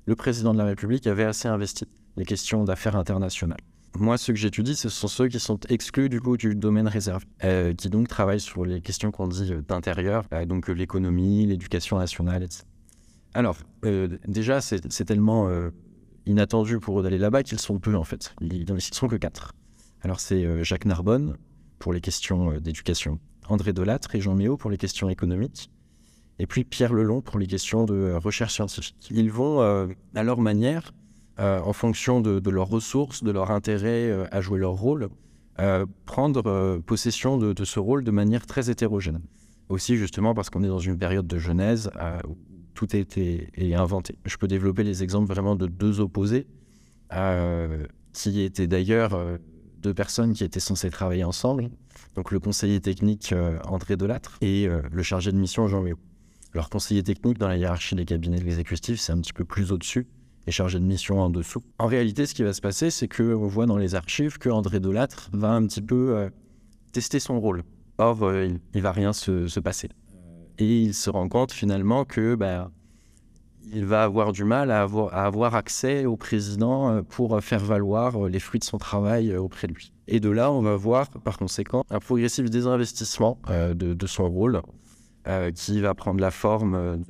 le 0.06 0.14
président 0.14 0.52
de 0.52 0.58
la 0.58 0.64
République 0.64 1.08
avait 1.08 1.24
assez 1.24 1.48
investi 1.48 1.86
les 2.16 2.24
questions 2.24 2.62
d'affaires 2.62 2.94
internationales. 2.94 3.58
Moi, 3.96 4.16
ceux 4.16 4.32
que 4.32 4.38
j'étudie, 4.38 4.76
ce 4.76 4.88
sont 4.88 5.08
ceux 5.08 5.26
qui 5.26 5.40
sont 5.40 5.58
exclus 5.68 6.08
du 6.08 6.20
coup 6.20 6.36
du 6.36 6.54
domaine 6.54 6.86
réservé, 6.86 7.26
euh, 7.42 7.74
qui 7.74 7.90
donc 7.90 8.06
travaillent 8.06 8.38
sur 8.38 8.64
les 8.64 8.80
questions 8.80 9.10
qu'on 9.10 9.26
dit 9.26 9.52
euh, 9.52 9.60
d'intérieur, 9.60 10.24
euh, 10.32 10.46
donc 10.46 10.68
l'économie, 10.68 11.46
l'éducation 11.46 11.98
nationale, 11.98 12.44
etc. 12.44 12.62
Alors, 13.34 13.56
déjà, 14.26 14.60
c'est 14.60 15.04
tellement 15.04 15.48
inattendu 16.26 16.78
pour 16.78 16.98
eux 16.98 17.02
d'aller 17.02 17.18
là-bas 17.18 17.42
qu'ils 17.42 17.60
sont 17.60 17.78
peu 17.78 17.94
en 17.94 18.02
fait. 18.02 18.34
Ils 18.40 18.72
ne 18.72 18.78
sont 18.80 19.06
que 19.06 19.16
quatre. 19.16 19.52
Alors, 20.02 20.18
c'est 20.18 20.64
Jacques 20.64 20.86
Narbonne 20.86 21.36
pour 21.78 21.92
les 21.92 22.00
questions 22.00 22.58
d'éducation, 22.58 23.20
André 23.48 23.72
Delattre 23.72 24.14
et 24.14 24.20
Jean 24.20 24.34
Méot 24.34 24.56
pour 24.56 24.70
les 24.70 24.78
questions 24.78 25.08
économiques, 25.08 25.70
et 26.38 26.46
puis 26.46 26.64
Pierre 26.64 26.92
Lelon 26.92 27.20
pour 27.20 27.38
les 27.38 27.46
questions 27.46 27.84
de 27.84 28.12
recherche 28.14 28.54
scientifique. 28.54 29.08
Ils 29.10 29.30
vont, 29.30 29.60
à 29.60 30.22
leur 30.22 30.40
manière, 30.40 30.92
euh, 31.40 31.60
en 31.60 31.72
fonction 31.72 32.20
de, 32.20 32.50
leurs 32.50 32.66
ressources, 32.66 33.22
de 33.22 33.30
leur 33.30 33.52
intérêt 33.52 34.10
euh, 34.10 34.26
à 34.32 34.40
jouer 34.40 34.58
leur 34.58 34.72
rôle, 34.72 35.08
euh, 35.60 35.86
prendre 36.04 36.78
possession 36.78 37.38
de, 37.38 37.64
ce 37.64 37.78
rôle 37.78 38.02
de 38.02 38.10
manière 38.10 38.44
très 38.44 38.70
hétérogène. 38.70 39.20
aussi 39.68 39.96
justement 39.96 40.34
parce 40.34 40.50
qu'on 40.50 40.64
est 40.64 40.68
dans 40.68 40.80
une 40.80 40.98
période 40.98 41.28
de 41.28 41.38
genèse 41.38 41.90
où 42.26 42.36
tout 42.74 42.88
a 42.92 42.96
été 42.96 43.50
inventé. 43.74 44.18
Je 44.24 44.36
peux 44.36 44.48
développer 44.48 44.82
les 44.82 45.04
exemples 45.04 45.28
vraiment 45.28 45.54
de 45.54 45.66
deux 45.66 46.00
opposés, 46.00 46.46
qui 48.12 48.40
étaient 48.40 48.66
d'ailleurs 48.66 49.16
deux 49.80 49.94
personnes 49.94 50.32
qui 50.32 50.42
étaient 50.42 50.60
censées 50.60 50.90
travailler 50.90 51.24
ensemble, 51.24 51.70
donc 52.18 52.32
le 52.32 52.40
conseiller 52.40 52.80
technique 52.80 53.32
André 53.64 53.96
Delattre 53.96 54.38
et 54.40 54.66
le 54.66 55.02
chargé 55.04 55.30
de 55.30 55.36
mission 55.36 55.68
Jean 55.68 55.82
Méo. 55.82 55.96
Alors 56.52 56.68
conseiller 56.68 57.04
technique 57.04 57.38
dans 57.38 57.46
la 57.46 57.56
hiérarchie 57.56 57.94
des 57.94 58.04
cabinets 58.04 58.38
exécutifs, 58.38 58.98
c'est 58.98 59.12
un 59.12 59.20
petit 59.20 59.32
peu 59.32 59.44
plus 59.44 59.70
au-dessus 59.70 60.08
et 60.48 60.50
chargé 60.50 60.80
de 60.80 60.84
mission 60.84 61.20
en 61.20 61.30
dessous. 61.30 61.62
En 61.78 61.86
réalité, 61.86 62.26
ce 62.26 62.34
qui 62.34 62.42
va 62.42 62.52
se 62.52 62.60
passer, 62.60 62.90
c'est 62.90 63.06
qu'on 63.06 63.46
voit 63.46 63.66
dans 63.66 63.76
les 63.76 63.94
archives 63.94 64.38
que 64.38 64.48
André 64.48 64.80
Delattre 64.80 65.28
va 65.32 65.50
un 65.50 65.66
petit 65.66 65.82
peu 65.82 66.16
euh, 66.16 66.30
tester 66.92 67.20
son 67.20 67.38
rôle. 67.38 67.62
Or, 67.98 68.22
euh, 68.22 68.46
il, 68.46 68.58
ne 68.74 68.80
va 68.80 68.92
rien 68.92 69.12
se, 69.12 69.60
passer. 69.60 69.90
Et 70.58 70.82
il 70.82 70.94
se 70.94 71.10
rend 71.10 71.28
compte 71.28 71.52
finalement 71.52 72.04
que 72.04 72.34
bah, 72.34 72.70
il 73.72 73.84
va 73.84 74.02
avoir 74.02 74.32
du 74.32 74.44
mal 74.44 74.70
à 74.70 74.82
avoir, 74.82 75.54
accès 75.54 76.06
au 76.06 76.16
président 76.16 76.90
euh, 76.90 77.02
pour 77.02 77.40
faire 77.42 77.62
valoir 77.64 78.28
les 78.28 78.40
fruits 78.40 78.60
de 78.60 78.64
son 78.64 78.78
travail 78.78 79.36
auprès 79.36 79.68
de 79.68 79.74
lui. 79.74 79.92
Et 80.08 80.20
de 80.20 80.30
là, 80.30 80.50
on 80.50 80.62
va 80.62 80.74
voir 80.74 81.10
par 81.10 81.38
conséquent 81.38 81.84
un 81.90 82.00
progressif 82.00 82.48
désinvestissement 82.48 83.38
de, 83.48 83.72
de, 83.94 84.06
son 84.06 84.28
rôle 84.28 84.62
qui 85.54 85.80
va 85.80 85.94
prendre 85.94 86.20
la 86.20 86.30
forme 86.30 87.04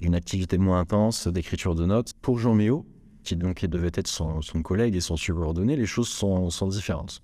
d'une 0.00 0.14
activité 0.14 0.56
moins 0.56 0.80
intense 0.80 1.28
d'écriture 1.28 1.74
de 1.74 1.84
notes. 1.84 2.14
Pour 2.22 2.38
Jean 2.38 2.54
Méo, 2.54 2.86
qui 3.28 3.36
donc 3.36 3.64
devait 3.66 3.90
être 3.92 4.08
son, 4.08 4.40
collègue 4.62 4.96
et 4.96 5.00
son 5.00 5.16
subordonné, 5.16 5.76
les 5.76 5.86
choses 5.86 6.08
sont, 6.08 6.48
différentes. 6.68 7.20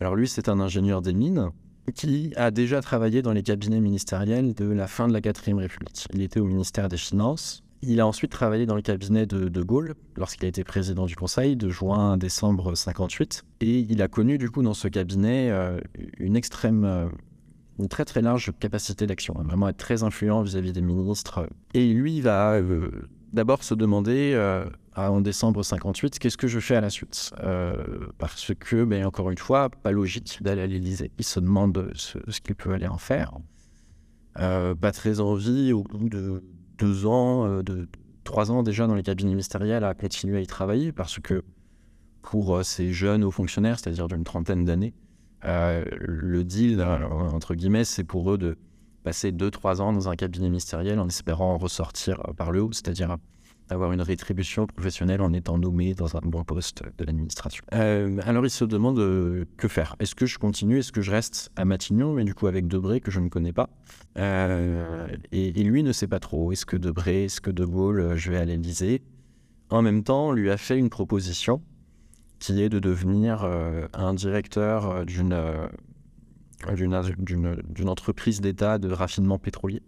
Alors 0.00 0.14
lui, 0.14 0.28
c'est 0.28 0.48
un 0.48 0.60
ingénieur 0.60 1.02
des 1.02 1.12
mines 1.12 1.50
qui 1.94 2.32
a 2.36 2.50
déjà 2.50 2.80
travaillé 2.80 3.22
dans 3.22 3.32
les 3.32 3.42
cabinets 3.42 3.80
ministériels 3.80 4.54
de 4.54 4.66
la 4.66 4.86
fin 4.86 5.08
de 5.08 5.12
la 5.12 5.20
4ème 5.20 5.56
République. 5.56 6.06
Il 6.12 6.22
était 6.22 6.40
au 6.40 6.44
ministère 6.44 6.88
des 6.88 6.96
Finances. 6.96 7.62
Il 7.82 8.00
a 8.00 8.06
ensuite 8.06 8.32
travaillé 8.32 8.66
dans 8.66 8.74
le 8.74 8.82
cabinet 8.82 9.26
de 9.26 9.48
De 9.48 9.62
Gaulle 9.62 9.94
lorsqu'il 10.16 10.44
a 10.46 10.48
été 10.48 10.64
président 10.64 11.06
du 11.06 11.14
Conseil 11.14 11.56
de 11.56 11.68
juin 11.68 12.14
à 12.14 12.16
décembre 12.16 12.74
58. 12.74 13.44
Et 13.60 13.80
il 13.80 14.00
a 14.00 14.08
connu 14.08 14.38
du 14.38 14.50
coup 14.50 14.62
dans 14.62 14.74
ce 14.74 14.88
cabinet 14.88 15.50
euh, 15.50 15.78
une 16.18 16.36
extrême 16.36 16.84
euh, 16.84 17.08
une 17.78 17.88
très 17.88 18.06
très 18.06 18.22
large 18.22 18.52
capacité 18.58 19.06
d'action, 19.06 19.34
hein, 19.38 19.42
vraiment 19.44 19.68
être 19.68 19.76
très 19.76 20.02
influent 20.02 20.40
vis-à-vis 20.40 20.72
des 20.72 20.80
ministres. 20.80 21.46
Et 21.74 21.92
lui 21.92 22.22
va 22.22 22.54
euh, 22.54 22.90
d'abord 23.34 23.62
se 23.62 23.74
demander 23.74 24.34
en 24.96 25.20
décembre 25.20 25.62
58 25.62 26.18
qu'est-ce 26.18 26.38
que 26.38 26.48
je 26.48 26.58
fais 26.58 26.76
à 26.76 26.80
la 26.80 26.88
suite? 26.88 27.34
Parce 28.16 28.52
que, 28.58 28.84
ben, 28.84 29.04
encore 29.04 29.30
une 29.30 29.36
fois, 29.36 29.68
pas 29.68 29.92
logique 29.92 30.38
d'aller 30.40 30.62
à 30.62 30.66
l'Élysée. 30.66 31.10
Il 31.18 31.24
se 31.24 31.38
demande 31.38 31.92
ce, 31.94 32.40
qu'il 32.40 32.54
peut 32.54 32.72
aller 32.72 32.86
en 32.86 32.96
faire. 32.96 33.32
pas 34.34 34.92
très 34.92 35.20
envie, 35.20 35.74
au 35.74 35.82
bout 35.82 36.08
de 36.08 36.42
deux 36.78 37.06
ans, 37.06 37.62
de 37.62 37.88
trois 38.24 38.50
ans 38.50 38.62
déjà 38.62 38.86
dans 38.86 38.94
les 38.94 39.02
cabinets 39.02 39.30
ministériels, 39.30 39.84
à 39.84 39.94
continuer 39.94 40.38
à 40.38 40.40
y 40.40 40.46
travailler 40.46 40.92
parce 40.92 41.18
que 41.18 41.44
pour 42.22 42.64
ces 42.64 42.92
jeunes 42.92 43.22
hauts 43.24 43.30
fonctionnaires, 43.30 43.78
c'est-à-dire 43.78 44.08
d'une 44.08 44.24
trentaine 44.24 44.64
d'années, 44.64 44.94
euh, 45.44 45.84
le 46.00 46.44
deal, 46.44 46.82
entre 46.82 47.54
guillemets, 47.54 47.84
c'est 47.84 48.04
pour 48.04 48.32
eux 48.32 48.38
de 48.38 48.58
passer 49.04 49.30
2-3 49.30 49.80
ans 49.80 49.92
dans 49.92 50.08
un 50.08 50.16
cabinet 50.16 50.48
ministériel 50.48 50.98
en 50.98 51.06
espérant 51.06 51.56
ressortir 51.56 52.20
par 52.36 52.50
le 52.50 52.62
haut, 52.62 52.72
c'est-à-dire 52.72 53.16
avoir 53.68 53.92
une 53.92 54.02
rétribution 54.02 54.66
professionnelle 54.66 55.20
en 55.20 55.32
étant 55.32 55.58
nommé 55.58 55.94
dans 55.94 56.16
un 56.16 56.20
bon 56.22 56.44
poste 56.44 56.82
de 56.98 57.04
l'administration. 57.04 57.64
Euh, 57.74 58.18
alors 58.24 58.44
il 58.44 58.50
se 58.50 58.64
demande 58.64 58.98
euh, 58.98 59.44
que 59.56 59.68
faire? 59.68 59.96
Est-ce 59.98 60.14
que 60.14 60.26
je 60.26 60.38
continue? 60.38 60.78
Est-ce 60.78 60.92
que 60.92 61.02
je 61.02 61.10
reste 61.10 61.50
à 61.56 61.64
Matignon, 61.64 62.14
mais 62.14 62.24
du 62.24 62.34
coup 62.34 62.46
avec 62.46 62.68
Debré 62.68 63.00
que 63.00 63.10
je 63.10 63.20
ne 63.20 63.28
connais 63.28 63.52
pas? 63.52 63.68
Et, 65.32 65.52
lui 65.66 65.82
ne 65.82 65.92
sait 65.92 66.06
pas 66.06 66.20
trop. 66.20 66.52
Est-ce 66.52 66.64
que 66.64 66.76
Debré, 66.76 67.24
est-ce 67.24 67.40
que 67.40 67.50
De 67.50 67.64
Gaulle, 67.64 68.14
je 68.16 68.30
vais 68.30 68.38
à 68.38 68.44
l'Élysée? 68.44 69.02
En 69.68 69.82
même 69.82 70.04
temps, 70.04 70.28
on 70.28 70.32
lui 70.32 70.50
a 70.50 70.56
fait 70.56 70.78
une 70.78 70.90
proposition 70.90 71.60
qui 72.38 72.62
est 72.62 72.68
de 72.68 72.78
devenir 72.78 73.44
euh, 73.44 73.88
un 73.94 74.14
directeur 74.14 74.90
euh, 74.90 75.04
d'une 75.04 75.34
d'une 76.74 77.88
entreprise 77.88 78.40
d'État 78.40 78.78
de 78.78 78.90
raffinement 78.90 79.38
pétrolier, 79.38 79.82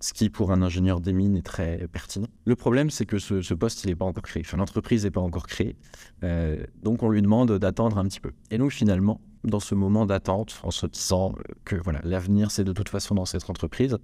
ce 0.00 0.12
qui 0.12 0.30
pour 0.30 0.52
un 0.52 0.62
ingénieur 0.62 1.00
des 1.00 1.12
mines 1.12 1.36
est 1.36 1.46
très 1.46 1.88
pertinent. 1.88 2.28
Le 2.44 2.56
problème, 2.56 2.90
c'est 2.90 3.06
que 3.06 3.18
ce, 3.18 3.54
poste, 3.54 3.84
il 3.84 3.88
n'est 3.88 3.96
pas 3.96 4.04
encore 4.04 4.22
créé, 4.22 4.42
enfin 4.44 4.56
l'entreprise 4.56 5.04
n'est 5.04 5.10
pas 5.10 5.20
encore 5.20 5.46
créée, 5.46 5.76
euh, 6.22 6.64
donc 6.82 7.02
on 7.02 7.08
lui 7.08 7.22
demande 7.22 7.52
d'attendre 7.58 7.98
un 7.98 8.04
petit 8.04 8.20
peu. 8.20 8.32
Et 8.50 8.58
donc 8.58 8.72
finalement, 8.72 9.20
dans 9.44 9.60
ce 9.60 9.74
moment 9.74 10.06
d'attente, 10.06 10.60
en 10.62 10.70
se 10.70 10.86
disant 10.86 11.34
que 11.64 11.76
voilà, 11.76 12.00
l'avenir 12.04 12.50
c'est 12.50 12.64
de 12.64 12.72
toute 12.72 12.88
façon 12.88 13.14
dans 13.14 13.24
cette 13.24 13.48
entreprise, 13.48 13.98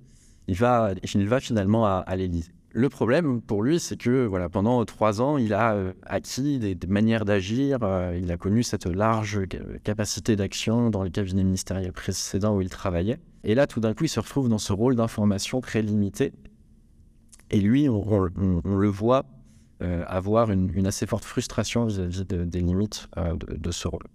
il 0.48 0.56
va, 0.56 0.92
il 1.14 1.28
va 1.28 1.40
finalement 1.40 1.86
à, 1.86 2.04
à 2.06 2.16
l'Élysée. 2.16 2.52
Le 2.72 2.88
problème 2.88 3.40
pour 3.40 3.64
lui, 3.64 3.80
c'est 3.80 3.96
que 3.96 4.26
voilà, 4.26 4.48
pendant 4.48 4.84
trois 4.84 5.20
ans, 5.20 5.38
il 5.38 5.54
a 5.54 5.74
euh, 5.74 5.92
acquis 6.04 6.60
des, 6.60 6.76
manières 6.86 7.24
d'agir, 7.24 7.78
euh, 7.82 8.16
il 8.20 8.30
a 8.30 8.36
connu 8.36 8.62
cette 8.62 8.86
large 8.86 9.40
capacité 9.82 10.36
d'action 10.36 10.88
dans 10.88 11.02
les 11.02 11.10
cabinets 11.10 11.42
ministériels 11.42 11.92
précédents 11.92 12.54
où 12.54 12.60
il 12.60 12.70
travaillait. 12.70 13.18
Et 13.44 13.54
là, 13.54 13.66
tout 13.66 13.80
d'un 13.80 13.94
coup, 13.94 14.04
il 14.04 14.08
se 14.08 14.20
retrouve 14.20 14.48
dans 14.48 14.58
ce 14.58 14.72
rôle 14.72 14.96
d'information 14.96 15.60
très 15.60 15.82
limité. 15.82 16.32
Et 17.50 17.60
lui, 17.60 17.88
on, 17.88 18.28
le 18.64 18.88
voit 18.88 19.24
euh, 19.82 20.04
avoir 20.06 20.50
une, 20.50 20.86
assez 20.86 21.06
forte 21.06 21.24
frustration 21.24 21.86
vis-à-vis 21.86 22.24
des 22.24 22.60
limites 22.60 23.08
de, 23.48 23.70
ce 23.70 23.88
rôle. 23.88 24.06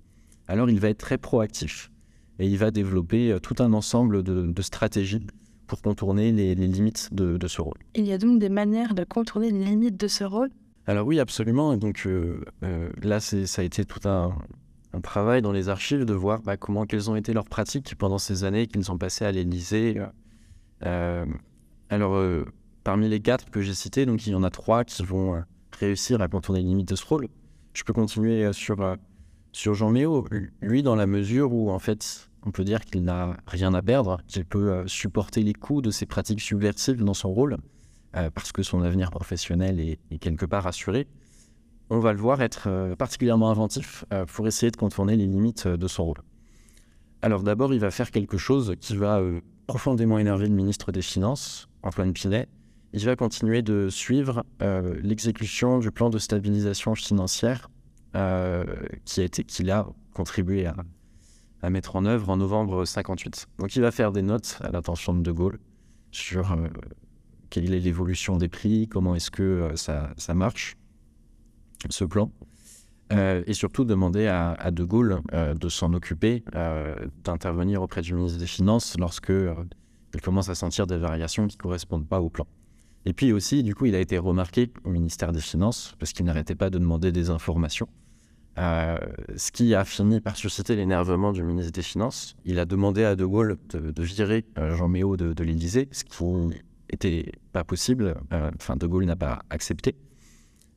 Alors, 0.48 0.70
il 0.70 0.80
va 0.80 0.90
être 0.90 1.00
très 1.00 1.18
proactif 1.18 1.92
et 2.40 2.48
il 2.48 2.58
va 2.58 2.72
développer 2.72 3.38
tout 3.42 3.56
un 3.60 3.74
ensemble 3.74 4.24
de 4.24 4.62
stratégies 4.62 5.26
pour 5.66 5.82
contourner 5.82 6.32
les, 6.32 6.56
limites 6.56 7.10
de, 7.12 7.48
ce 7.48 7.62
rôle. 7.62 7.78
Il 7.96 8.06
y 8.06 8.14
a 8.14 8.18
donc 8.18 8.40
des 8.40 8.50
manières 8.50 8.94
de 8.94 9.04
contourner 9.04 9.52
les 9.52 9.66
limites 9.66 10.00
de 10.00 10.08
ce 10.08 10.24
rôle? 10.24 10.50
Alors 10.88 11.08
oui, 11.08 11.20
absolument. 11.20 11.74
Et 11.74 11.78
donc 11.78 12.04
euh, 12.06 12.44
euh, 12.64 12.90
là, 13.02 13.20
ça 13.20 13.62
a 13.62 13.66
été 13.66 13.86
tout 13.86 14.08
un, 14.08 14.36
travail 15.02 15.42
dans 15.42 15.52
les 15.52 15.70
archives 15.70 16.06
de 16.06 16.14
voir 16.14 16.42
bah, 16.42 16.58
comment 16.58 16.86
quelles 16.86 17.10
ont 17.10 17.16
été 17.16 17.34
leurs 17.34 17.46
pratiques 17.46 17.96
pendant 17.96 18.18
ces 18.18 18.44
années 18.44 18.68
qu'ils 18.68 18.92
ont 18.92 18.98
passées 18.98 19.26
à 19.26 19.32
l'Élysée. 19.32 20.02
Euh, 20.86 21.26
alors, 21.90 22.46
parmi 22.84 23.10
les 23.10 23.20
quatre 23.20 23.50
que 23.50 23.62
j'ai 23.62 23.74
cités, 23.74 24.06
donc 24.06 24.26
il 24.28 24.32
y 24.32 24.36
en 24.36 24.44
a 24.44 24.50
trois 24.50 24.84
qui 24.84 25.04
vont 25.04 25.44
réussir 25.80 26.22
à 26.22 26.28
contourner 26.28 26.62
les 26.62 26.68
limites 26.68 26.90
de 26.90 26.96
ce 26.96 27.06
rôle. 27.06 27.28
Je 27.74 27.84
peux 27.84 27.94
continuer 27.94 28.52
sur, 28.54 28.98
sur 29.52 29.74
Jean 29.74 29.90
Méo. 29.90 30.26
Lui, 30.62 30.84
dans 30.84 30.96
la 30.96 31.08
mesure 31.08 31.54
où, 31.54 31.70
en 31.70 31.80
fait, 31.80 32.30
on 32.46 32.52
peut 32.52 32.64
dire 32.64 32.86
qu'il 32.86 33.04
n'a 33.04 33.36
rien 33.48 33.74
à 33.74 33.82
perdre, 33.82 34.22
qu'il 34.28 34.46
peut 34.46 34.72
euh, 34.72 34.88
supporter 34.88 35.42
les 35.42 35.54
coups 35.54 35.84
de 35.84 35.92
ses 35.92 36.06
pratiques 36.06 36.42
subversives 36.42 37.04
dans 37.04 37.14
son 37.14 37.34
rôle, 37.34 37.58
euh, 38.16 38.30
parce 38.30 38.52
que 38.52 38.64
son 38.64 38.82
avenir 38.84 39.10
professionnel 39.10 39.80
est, 39.80 40.18
quelque 40.20 40.46
part 40.46 40.68
assuré. 40.68 41.08
On 41.90 42.00
va 42.00 42.14
le 42.14 42.20
voir 42.20 42.42
être 42.42 42.68
euh, 42.68 42.96
particulièrement 42.96 43.50
inventif 43.50 44.06
pour 44.34 44.48
essayer 44.48 44.72
de 44.72 44.78
contourner 44.78 45.16
les 45.16 45.28
limites 45.28 45.68
de 45.68 45.88
son 45.88 46.06
rôle. 46.06 46.22
Alors 47.22 47.44
d'abord, 47.44 47.74
il 47.74 47.80
va 47.80 47.92
faire 47.92 48.12
quelque 48.12 48.38
chose 48.38 48.76
qui 48.80 48.96
va 48.96 49.22
profondément 49.68 50.20
énerver 50.20 50.48
le 50.48 50.54
ministre 50.54 50.92
des 50.92 51.02
Finances, 51.02 51.68
Antoine 51.84 52.14
Pinet. 52.14 52.48
Il 52.94 53.04
va 53.06 53.16
continuer 53.16 53.62
de 53.62 53.90
suivre 53.90 54.44
l'exécution 55.02 55.80
du 55.80 55.92
plan 55.92 56.10
de 56.10 56.20
stabilisation 56.20 56.94
financière 56.94 57.70
qui 58.14 59.22
a 59.22 59.28
qu'il 59.28 59.74
contribué 60.14 60.68
à, 61.62 61.70
mettre 61.70 61.96
en 61.96 62.06
œuvre 62.06 62.30
en 62.30 62.38
novembre 62.38 62.86
58. 62.86 63.48
Donc 63.58 63.76
il 63.76 63.82
va 63.82 63.92
faire 63.92 64.12
des 64.12 64.22
notes 64.22 64.60
à 64.62 64.72
l'attention 64.72 65.14
de 65.14 65.22
De 65.22 65.32
Gaulle 65.32 65.60
sur 66.12 66.54
euh, 66.54 66.68
quelle 67.50 67.74
est 67.74 67.80
l'évolution 67.80 68.38
des 68.38 68.48
prix, 68.48 68.88
comment 68.88 69.16
est-ce 69.16 69.30
que 69.32 69.44
euh, 69.44 69.76
ça, 69.76 70.34
marche, 70.34 70.78
ce 71.90 72.06
plan. 72.06 72.32
Euh, 73.14 73.44
et 73.46 73.54
surtout 73.54 73.86
demander 73.86 74.28
à, 74.28 74.72
De 74.72 74.84
Gaulle 74.84 75.22
de 75.32 75.70
s'en 75.70 75.94
occuper, 75.94 76.44
d'intervenir 77.24 77.82
auprès 77.82 78.02
du 78.02 78.14
ministre 78.14 78.40
des 78.40 78.48
Finances 78.48 78.96
lorsque 78.98 79.34
il 80.16 80.22
commence 80.22 80.50
à 80.50 80.56
sentir 80.56 80.88
des 80.88 80.98
variations 80.98 81.48
qui 81.48 81.58
ne 81.58 81.62
correspondent 81.62 82.08
pas 82.08 82.22
au 82.22 82.30
plan. 82.30 82.48
Et 83.06 83.14
puis 83.14 83.32
aussi, 83.32 83.62
du 83.62 83.76
coup, 83.76 83.86
il 83.86 83.96
a 83.96 84.00
été 84.00 84.18
remarqué 84.18 84.72
au 84.84 84.90
ministère 84.90 85.32
des 85.32 85.42
Finances 85.42 85.96
parce 86.00 86.14
qu'il 86.14 86.26
n'arrêtait 86.26 86.56
pas 86.56 86.70
de 86.70 86.80
demander 86.80 87.12
des 87.12 87.30
informations. 87.30 87.88
Euh, 88.58 88.98
ce 89.36 89.52
qui 89.52 89.76
a 89.76 89.84
fini 89.84 90.22
par 90.22 90.38
susciter 90.38 90.78
l'énervement 90.78 91.34
du 91.34 91.44
ministre 91.44 91.74
des 91.74 91.82
Finances. 91.82 92.36
Il 92.46 92.58
a 92.58 92.66
demandé 92.66 93.04
à 93.04 93.16
De 93.16 93.26
Gaulle 93.26 93.58
de, 93.70 94.04
virer 94.04 94.46
euh, 94.58 94.76
Jean 94.76 94.88
Méo 94.88 95.18
de, 95.18 95.44
l'Élysée, 95.44 95.90
ce 95.92 96.06
qui 96.06 96.24
n'était 96.24 97.34
pas 97.52 97.66
possible. 97.66 98.16
Euh, 98.32 98.50
enfin, 98.56 98.78
De 98.78 98.88
Gaulle 98.88 99.06
n'a 99.06 99.18
pas 99.18 99.40
accepté. 99.50 99.96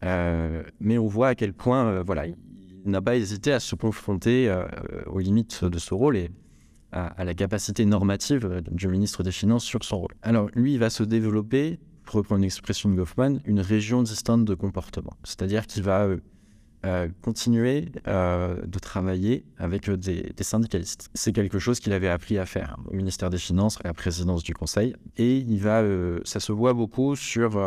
Mais 0.02 0.98
on 0.98 1.06
voit 1.06 1.28
à 1.28 1.34
quel 1.34 1.52
point, 1.52 2.02
voilà, 2.02 2.26
il 2.26 2.36
n'a 2.84 3.02
pas 3.02 3.16
hésité 3.16 3.52
à 3.52 3.60
se 3.60 3.74
confronter 3.74 4.54
aux 5.06 5.18
limites 5.18 5.64
de 5.64 5.78
ce 5.78 5.94
rôle 5.94 6.16
et 6.16 6.30
à, 6.92 7.24
la 7.24 7.34
capacité 7.34 7.84
normative 7.84 8.62
du 8.70 8.88
ministre 8.88 9.22
des 9.22 9.32
Finances 9.32 9.64
sur 9.64 9.84
son 9.84 9.98
rôle. 10.00 10.14
Alors, 10.22 10.48
lui, 10.54 10.74
il 10.74 10.78
va 10.78 10.90
se 10.90 11.02
développer, 11.02 11.78
pour 12.04 12.16
reprendre 12.16 12.42
l'expression 12.42 12.88
de 12.88 12.94
Goffman, 12.94 13.40
une 13.44 13.60
région 13.60 14.02
distincte 14.02 14.46
de 14.46 14.54
comportement. 14.54 15.16
C'est-à-dire 15.24 15.66
qu'il 15.66 15.82
va 15.82 16.08
euh, 16.86 17.08
continuer 17.22 17.90
euh, 18.06 18.56
de 18.64 18.78
travailler 18.78 19.44
avec 19.58 19.90
des, 19.90 20.32
syndicalistes. 20.40 21.10
C'est 21.14 21.32
quelque 21.32 21.58
chose 21.58 21.80
qu'il 21.80 21.92
avait 21.92 22.08
appris 22.08 22.38
à 22.38 22.46
faire 22.46 22.76
au 22.86 22.94
ministère 22.94 23.30
des 23.30 23.38
Finances, 23.38 23.78
à 23.82 23.88
la 23.88 23.94
présidence 23.94 24.44
du 24.44 24.54
Conseil. 24.54 24.94
Et 25.16 25.38
il 25.38 25.58
va, 25.58 25.82
euh, 25.82 26.20
ça 26.24 26.38
se 26.38 26.52
voit 26.52 26.74
beaucoup 26.74 27.16
sur 27.16 27.60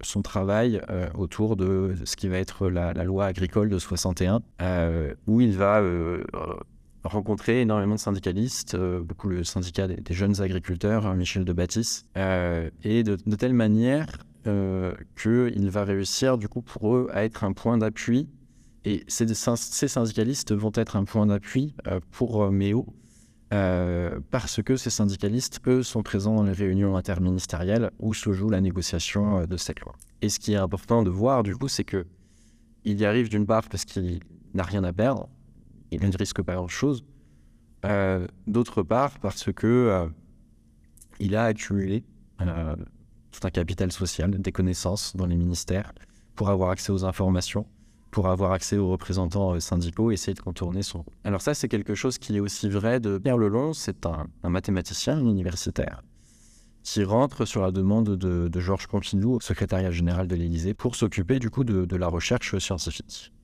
son 0.00 0.22
travail 0.22 0.80
autour 1.14 1.56
de 1.56 1.94
ce 2.04 2.16
qui 2.16 2.28
va 2.28 2.38
être 2.38 2.68
la, 2.68 2.92
loi 3.04 3.26
agricole 3.26 3.68
de 3.68 3.78
61, 3.78 4.40
où 5.26 5.40
il 5.40 5.56
va 5.56 5.82
rencontrer 7.04 7.62
énormément 7.62 7.94
de 7.94 8.00
syndicalistes, 8.00 8.76
beaucoup 8.76 9.28
le 9.28 9.44
syndicat 9.44 9.88
des, 9.88 10.14
jeunes 10.14 10.40
agriculteurs, 10.40 11.14
Michel 11.14 11.44
de 11.44 11.52
Baptiste, 11.52 12.06
et 12.14 13.02
de, 13.02 13.16
de, 13.26 13.36
telle 13.36 13.54
manière 13.54 14.06
euh, 14.46 14.92
qu'il 15.20 15.70
va 15.70 15.84
réussir, 15.84 16.38
du 16.38 16.48
coup, 16.48 16.62
pour 16.62 16.94
eux, 16.94 17.08
à 17.12 17.24
être 17.24 17.42
un 17.42 17.52
point 17.52 17.78
d'appui. 17.78 18.28
Et 18.86 19.04
ces, 19.08 19.26
syndicalistes 19.34 20.54
vont 20.54 20.70
être 20.76 20.94
un 20.94 21.02
point 21.02 21.26
d'appui 21.26 21.74
euh, 21.88 21.98
pour 22.12 22.44
euh, 22.44 22.50
Méo, 22.52 22.86
parce 24.30 24.62
que 24.62 24.76
ces 24.76 24.90
syndicalistes, 24.90 25.60
eux, 25.66 25.82
sont 25.82 26.04
présents 26.04 26.36
dans 26.36 26.44
les 26.44 26.52
réunions 26.52 26.96
interministérielles 26.96 27.90
où 27.98 28.14
se 28.14 28.32
joue 28.32 28.48
la 28.48 28.60
négociation 28.60 29.44
de 29.44 29.56
cette 29.56 29.80
loi. 29.80 29.96
Et 30.22 30.28
ce 30.28 30.38
qui 30.38 30.52
est 30.52 30.56
important 30.56 31.02
de 31.02 31.10
voir, 31.10 31.42
du 31.42 31.56
coup, 31.56 31.66
c'est 31.66 31.84
que 31.84 32.06
il 32.84 33.00
y 33.00 33.04
arrive 33.04 33.28
d'une 33.28 33.46
part 33.46 33.68
parce 33.68 33.84
qu'il 33.84 34.20
n'a 34.54 34.62
rien 34.62 34.84
à 34.84 34.92
perdre, 34.92 35.28
il 35.90 36.00
ne 36.00 36.16
risque 36.16 36.42
pas 36.42 36.54
grand-chose, 36.54 37.04
d'autre 38.46 38.82
part 38.82 39.18
parce 39.20 39.52
que 39.52 40.08
il 41.18 41.34
a 41.34 41.44
accumulé 41.44 42.04
tout 42.38 43.40
un 43.42 43.50
capital 43.50 43.90
social, 43.90 44.30
des 44.30 44.52
connaissances 44.52 45.16
dans 45.16 45.26
les 45.26 45.36
ministères 45.36 45.92
pour 46.34 46.50
avoir 46.50 46.70
accès 46.70 46.92
aux 46.92 47.04
informations, 47.04 47.66
pour 48.16 48.28
avoir 48.28 48.52
accès 48.52 48.78
aux 48.78 48.88
représentants 48.88 49.52
euh, 49.52 49.60
syndicaux 49.60 50.10
essayer 50.10 50.32
de 50.32 50.40
contourner 50.40 50.82
son. 50.82 51.04
Alors 51.22 51.42
ça, 51.42 51.52
c'est 51.52 51.68
quelque 51.68 51.94
chose 51.94 52.16
qui 52.16 52.34
est 52.34 52.40
aussi 52.40 52.66
vrai 52.70 52.98
de 52.98 53.18
Pierre 53.18 53.36
Lelon, 53.36 53.74
c'est 53.74 54.06
un, 54.06 54.26
mathématicien 54.42 55.20
universitaire 55.20 56.02
qui 56.82 57.04
rentre 57.04 57.44
sur 57.44 57.60
la 57.60 57.72
demande 57.72 58.16
de, 58.16 58.58
Georges 58.58 58.88
Pompidou, 58.88 59.38
secrétariat 59.42 59.90
général 59.90 60.28
de 60.28 60.34
l'Élysée, 60.34 60.72
pour 60.72 60.96
s'occuper 60.96 61.38
du 61.38 61.50
coup 61.50 61.62
de, 61.62 61.96
la 61.96 62.08
recherche 62.08 62.56
scientifique. 62.56 63.34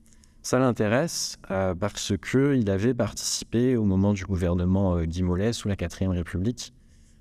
Ça 0.41 0.57
l'intéresse 0.57 1.37
euh, 1.51 1.75
parce 1.75 2.13
qu'il 2.17 2.67
avait 2.71 2.95
participé 2.95 3.77
au 3.77 3.83
moment 3.83 4.13
du 4.13 4.25
gouvernement 4.25 4.97
euh, 4.97 5.03
Guy 5.03 5.21
Mollet 5.21 5.53
sous 5.53 5.67
la 5.67 5.75
4 5.75 6.07
République 6.07 6.73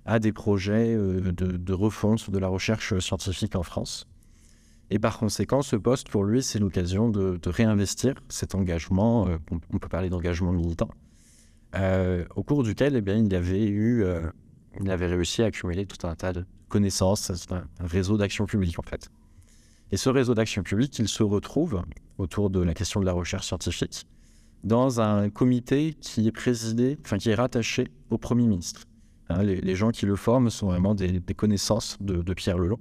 à 0.06 0.20
des 0.20 0.32
projets 0.32 0.94
euh, 0.94 1.32
de, 1.32 1.72
refonte 1.74 2.30
de 2.30 2.38
la 2.38 2.48
recherche 2.48 2.98
scientifique 2.98 3.56
en 3.56 3.62
France. 3.62 4.06
Et 4.94 4.98
par 4.98 5.18
conséquent, 5.18 5.62
ce 5.62 5.74
poste, 5.74 6.10
pour 6.10 6.22
lui, 6.22 6.42
c'est 6.42 6.58
l'occasion 6.58 7.08
de, 7.08 7.40
réinvestir 7.46 8.14
cet 8.28 8.54
engagement, 8.54 9.26
euh, 9.26 9.38
on, 9.72 9.78
peut 9.78 9.88
parler 9.88 10.10
d'engagement 10.10 10.52
militant, 10.52 10.90
euh, 11.74 12.26
au 12.36 12.42
cours 12.42 12.62
duquel 12.62 12.94
eh 12.94 13.00
bien, 13.00 13.16
il, 13.16 13.34
avait 13.34 13.66
eu, 13.66 14.04
il 14.78 14.90
avait 14.90 15.06
réussi 15.06 15.42
à 15.42 15.46
accumuler 15.46 15.86
tout 15.86 16.06
un 16.06 16.14
tas 16.14 16.34
de 16.34 16.44
connaissances, 16.68 17.30
un, 17.50 17.64
réseau 17.80 18.18
d'action 18.18 18.44
publique 18.44 18.78
en 18.78 18.82
fait. 18.82 19.08
Et 19.92 19.96
ce 19.96 20.10
réseau 20.10 20.34
d'action 20.34 20.62
publique, 20.62 20.98
il 20.98 21.08
se 21.08 21.22
retrouve 21.22 21.82
autour 22.18 22.50
de 22.50 22.60
la 22.60 22.74
question 22.74 23.00
de 23.00 23.06
la 23.06 23.12
recherche 23.14 23.46
scientifique 23.46 24.06
dans 24.62 25.00
un 25.00 25.30
comité 25.30 25.94
qui 25.94 26.28
est 26.28 26.32
présidé, 26.32 26.98
enfin 27.02 27.16
qui 27.16 27.30
est 27.30 27.34
rattaché 27.34 27.88
au 28.10 28.18
Premier 28.18 28.46
ministre. 28.46 28.82
Hein, 29.28 29.42
les, 29.42 29.74
gens 29.74 29.90
qui 29.90 30.04
le 30.04 30.16
forment 30.16 30.50
sont 30.50 30.66
vraiment 30.66 30.94
des, 30.94 31.20
connaissances 31.34 31.96
de, 32.00 32.34
Pierre 32.34 32.58
Lelon. 32.58 32.78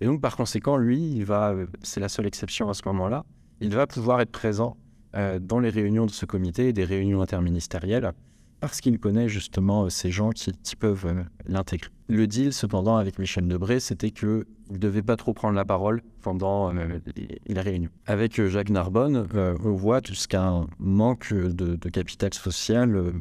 Et 0.00 0.06
donc, 0.06 0.20
par 0.20 0.36
conséquent, 0.36 0.76
lui, 0.76 1.12
il 1.12 1.24
va, 1.24 1.54
c'est 1.82 2.00
la 2.00 2.08
seule 2.08 2.26
exception 2.26 2.68
à 2.68 2.74
ce 2.74 2.82
moment-là, 2.86 3.24
il 3.60 3.74
va 3.74 3.86
pouvoir 3.86 4.20
être 4.20 4.32
présent 4.32 4.76
euh, 5.14 5.38
dans 5.38 5.60
les 5.60 5.70
réunions 5.70 6.06
de 6.06 6.10
ce 6.10 6.26
comité, 6.26 6.72
des 6.72 6.84
réunions 6.84 7.22
interministérielles, 7.22 8.12
parce 8.60 8.80
qu'il 8.80 8.98
connaît 8.98 9.28
justement 9.28 9.84
euh, 9.84 9.88
ces 9.88 10.10
gens 10.10 10.30
qui, 10.30 10.52
peuvent 10.76 11.06
euh, 11.06 11.22
l'intégrer. 11.46 11.90
Le 12.08 12.26
deal, 12.26 12.52
cependant, 12.52 12.96
avec 12.96 13.18
Michel 13.18 13.48
Debré, 13.48 13.80
c'était 13.80 14.10
qu'il 14.10 14.44
ne 14.70 14.78
devait 14.78 15.02
pas 15.02 15.16
trop 15.16 15.32
prendre 15.32 15.54
la 15.54 15.64
parole 15.64 16.02
pendant 16.20 16.74
euh, 16.74 16.98
les, 17.46 17.60
réunions. 17.60 17.88
Avec 18.06 18.44
Jacques 18.46 18.68
Narbonne, 18.68 19.26
on 19.34 19.72
voit 19.72 20.02
tout 20.02 20.14
ce 20.14 20.28
qu'un 20.28 20.66
manque 20.78 21.32
de, 21.32 21.88
capital 21.88 22.34
social 22.34 23.12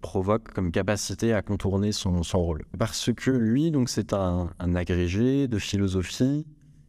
provoque 0.00 0.52
comme 0.52 0.72
capacité 0.72 1.32
à 1.32 1.42
contourner 1.42 1.92
son, 1.92 2.22
rôle. 2.34 2.64
Parce 2.76 3.12
que 3.12 3.30
lui, 3.30 3.70
donc, 3.70 3.88
c'est 3.88 4.12
un, 4.12 4.48
agrégé 4.74 5.46
de 5.46 5.58
philosophie 5.58 6.44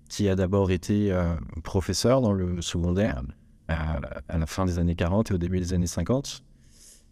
qui 0.10 0.28
a 0.30 0.36
d'abord 0.36 0.72
été 0.72 1.16
professeur 1.64 2.22
dans 2.22 2.34
le 2.34 2.62
secondaire 2.62 3.22
à 3.68 4.38
la 4.38 4.46
fin 4.48 4.66
des 4.66 4.80
années 4.80 4.96
40 4.96 5.30
et 5.30 5.34
au 5.36 5.38
début 5.38 5.60
des 5.60 5.74
années 5.74 5.88
50 5.88 6.44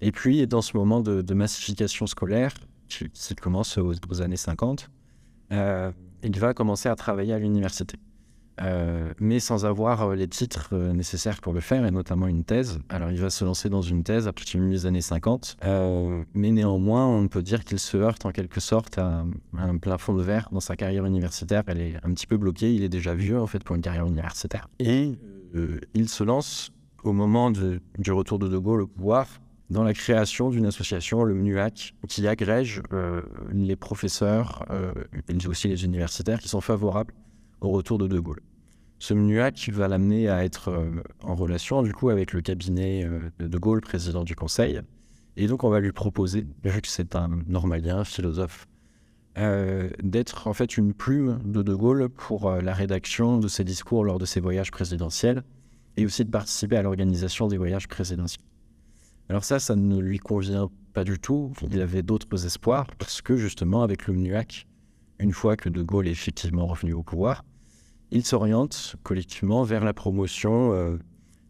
et 0.03 0.11
puis, 0.11 0.45
dans 0.47 0.61
ce 0.61 0.75
moment 0.75 0.99
de, 0.99 1.33
massification 1.33 2.07
scolaire, 2.07 2.53
qui, 2.87 3.35
commence 3.35 3.77
aux, 3.77 4.21
années 4.21 4.37
50, 4.37 4.89
euh, 5.51 5.91
il 6.23 6.39
va 6.39 6.53
commencer 6.53 6.89
à 6.89 6.95
travailler 6.95 7.33
à 7.33 7.39
l'université. 7.39 7.97
Euh, 8.61 9.11
mais 9.19 9.39
sans 9.39 9.65
avoir 9.65 10.03
euh, 10.03 10.15
les 10.15 10.27
titres 10.27 10.75
nécessaires 10.75 11.41
pour 11.41 11.53
le 11.53 11.59
faire, 11.59 11.85
et 11.85 11.91
notamment 11.91 12.27
une 12.27 12.43
thèse. 12.43 12.79
Alors 12.89 13.09
il 13.09 13.19
va 13.19 13.31
se 13.31 13.43
lancer 13.43 13.67
dans 13.67 13.81
une 13.81 14.03
thèse 14.03 14.27
à 14.27 14.33
partir 14.33 14.61
des 14.61 14.85
années 14.85 15.01
50, 15.01 15.57
mais 16.35 16.51
néanmoins 16.51 17.07
on 17.07 17.27
peut 17.27 17.41
dire 17.41 17.63
qu'il 17.63 17.79
se 17.79 17.97
heurte 17.97 18.27
en 18.27 18.31
quelque 18.31 18.59
sorte 18.59 18.99
à, 18.99 19.25
un 19.57 19.77
plein 19.77 19.97
fond 19.97 20.13
de 20.13 20.21
verre 20.21 20.49
dans 20.51 20.59
sa 20.59 20.75
carrière 20.75 21.05
universitaire. 21.05 21.63
Elle 21.65 21.81
est 21.81 21.95
un 22.03 22.13
petit 22.13 22.27
peu 22.27 22.37
bloquée, 22.37 22.73
il 22.75 22.83
est 22.83 22.89
déjà 22.89 23.15
vieux 23.15 23.41
en 23.41 23.47
fait 23.47 23.63
pour 23.63 23.75
une 23.75 23.81
carrière 23.81 24.05
universitaire. 24.05 24.67
Et 24.77 25.17
il 25.95 26.09
se 26.09 26.23
lance 26.23 26.71
au 27.03 27.11
moment 27.11 27.49
du 27.51 28.11
retour 28.11 28.37
de 28.37 28.47
De 28.47 28.57
Gaulle 28.57 28.81
au 28.81 28.87
pouvoir 28.87 29.27
dans 29.73 29.83
la 29.83 29.93
création 29.93 30.49
d'une 30.51 30.67
association, 30.67 31.23
le 31.23 31.33
MNUAC, 31.33 31.95
qui 32.07 32.27
agrège 32.27 32.81
euh, 32.93 33.23
les 33.51 33.75
professeurs 33.75 34.65
euh, 34.69 34.93
et 35.27 35.47
aussi 35.47 35.67
les 35.67 35.83
universitaires 35.83 36.39
qui 36.39 36.47
sont 36.47 36.61
favorables 36.61 37.13
au 37.59 37.71
retour 37.71 37.97
de 37.97 38.07
De 38.07 38.19
Gaulle. 38.19 38.39
Ce 38.99 39.13
MNUAC 39.13 39.69
va 39.73 39.87
l'amener 39.87 40.29
à 40.29 40.45
être 40.45 40.69
euh, 40.69 41.01
en 41.23 41.35
relation 41.35 41.81
du 41.81 41.91
coup 41.91 42.09
avec 42.09 42.33
le 42.33 42.41
cabinet 42.41 43.09
de 43.39 43.47
De 43.47 43.57
Gaulle, 43.57 43.81
président 43.81 44.23
du 44.23 44.35
Conseil. 44.35 44.79
Et 45.35 45.47
donc 45.47 45.63
on 45.63 45.69
va 45.69 45.79
lui 45.79 45.91
proposer, 45.91 46.45
vu 46.63 46.81
que 46.81 46.87
c'est 46.87 47.15
un 47.15 47.29
normalien, 47.47 48.03
philosophe, 48.03 48.67
d'être 49.35 50.47
en 50.47 50.53
fait 50.53 50.77
une 50.77 50.93
plume 50.93 51.39
de 51.43 51.63
De 51.63 51.73
Gaulle 51.73 52.07
pour 52.07 52.51
la 52.51 52.73
rédaction 52.75 53.39
de 53.39 53.47
ses 53.47 53.63
discours 53.63 54.05
lors 54.05 54.19
de 54.19 54.25
ses 54.25 54.39
voyages 54.39 54.69
présidentiels 54.69 55.43
et 55.97 56.05
aussi 56.05 56.23
de 56.23 56.29
participer 56.29 56.77
à 56.77 56.83
l'organisation 56.83 57.47
des 57.47 57.57
voyages 57.57 57.87
présidentiels. 57.87 58.45
Alors 59.29 59.43
ça, 59.43 59.59
ça 59.59 59.75
ne 59.75 59.99
lui 59.99 60.19
convient 60.19 60.69
pas 60.93 61.03
du 61.03 61.19
tout. 61.19 61.53
Il 61.71 61.81
avait 61.81 62.03
d'autres 62.03 62.45
espoirs 62.45 62.87
parce 62.97 63.21
que 63.21 63.35
justement, 63.35 63.83
avec 63.83 64.07
le 64.07 64.13
MNUAC, 64.13 64.67
une 65.19 65.31
fois 65.31 65.55
que 65.55 65.69
De 65.69 65.81
Gaulle 65.81 66.07
est 66.07 66.11
effectivement 66.11 66.67
revenu 66.67 66.93
au 66.93 67.03
pouvoir, 67.03 67.43
il 68.11 68.25
s'oriente 68.25 68.95
collectivement 69.03 69.63
vers 69.63 69.83
la 69.83 69.93
promotion 69.93 70.73
euh, 70.73 70.97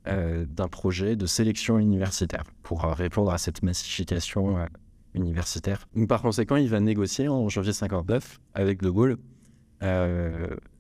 euh, 0.08 0.46
d'un 0.46 0.68
projet 0.68 1.16
de 1.16 1.26
sélection 1.26 1.78
universitaire 1.78 2.44
pour 2.62 2.86
euh, 2.86 2.94
répondre 2.94 3.32
à 3.32 3.38
cette 3.38 3.64
massification 3.64 4.66
universitaire. 5.14 5.88
par 6.08 6.22
conséquent, 6.22 6.56
il 6.56 6.70
va 6.70 6.80
négocier 6.80 7.28
en 7.28 7.50
janvier 7.50 7.74
59 7.74 8.40
avec 8.54 8.82
De 8.82 8.90
Gaulle 8.90 9.18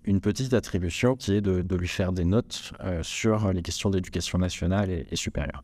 une 0.06 0.22
petite 0.22 0.54
attribution 0.54 1.18
qui 1.18 1.34
est 1.34 1.42
de, 1.42 1.76
lui 1.76 1.90
faire 1.90 2.14
des 2.14 2.24
notes 2.24 2.72
sur 3.02 3.52
les 3.52 3.62
questions 3.62 3.90
d'éducation 3.90 4.38
nationale 4.38 4.90
et 4.90 5.16
supérieure. 5.18 5.62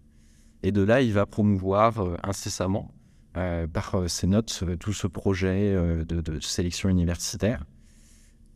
Et 0.64 0.72
de 0.72 0.82
là, 0.82 1.02
il 1.02 1.14
va 1.14 1.26
promouvoir 1.26 2.00
euh, 2.00 2.18
incessamment 2.24 2.94
euh, 3.38 3.68
par 3.68 3.96
euh, 3.96 4.08
ses 4.08 4.28
notes 4.28 4.64
tout 4.80 4.94
ce 4.94 5.08
projet 5.08 5.76
de, 6.06 6.40
sélection 6.42 6.90
universitaire. 6.90 7.66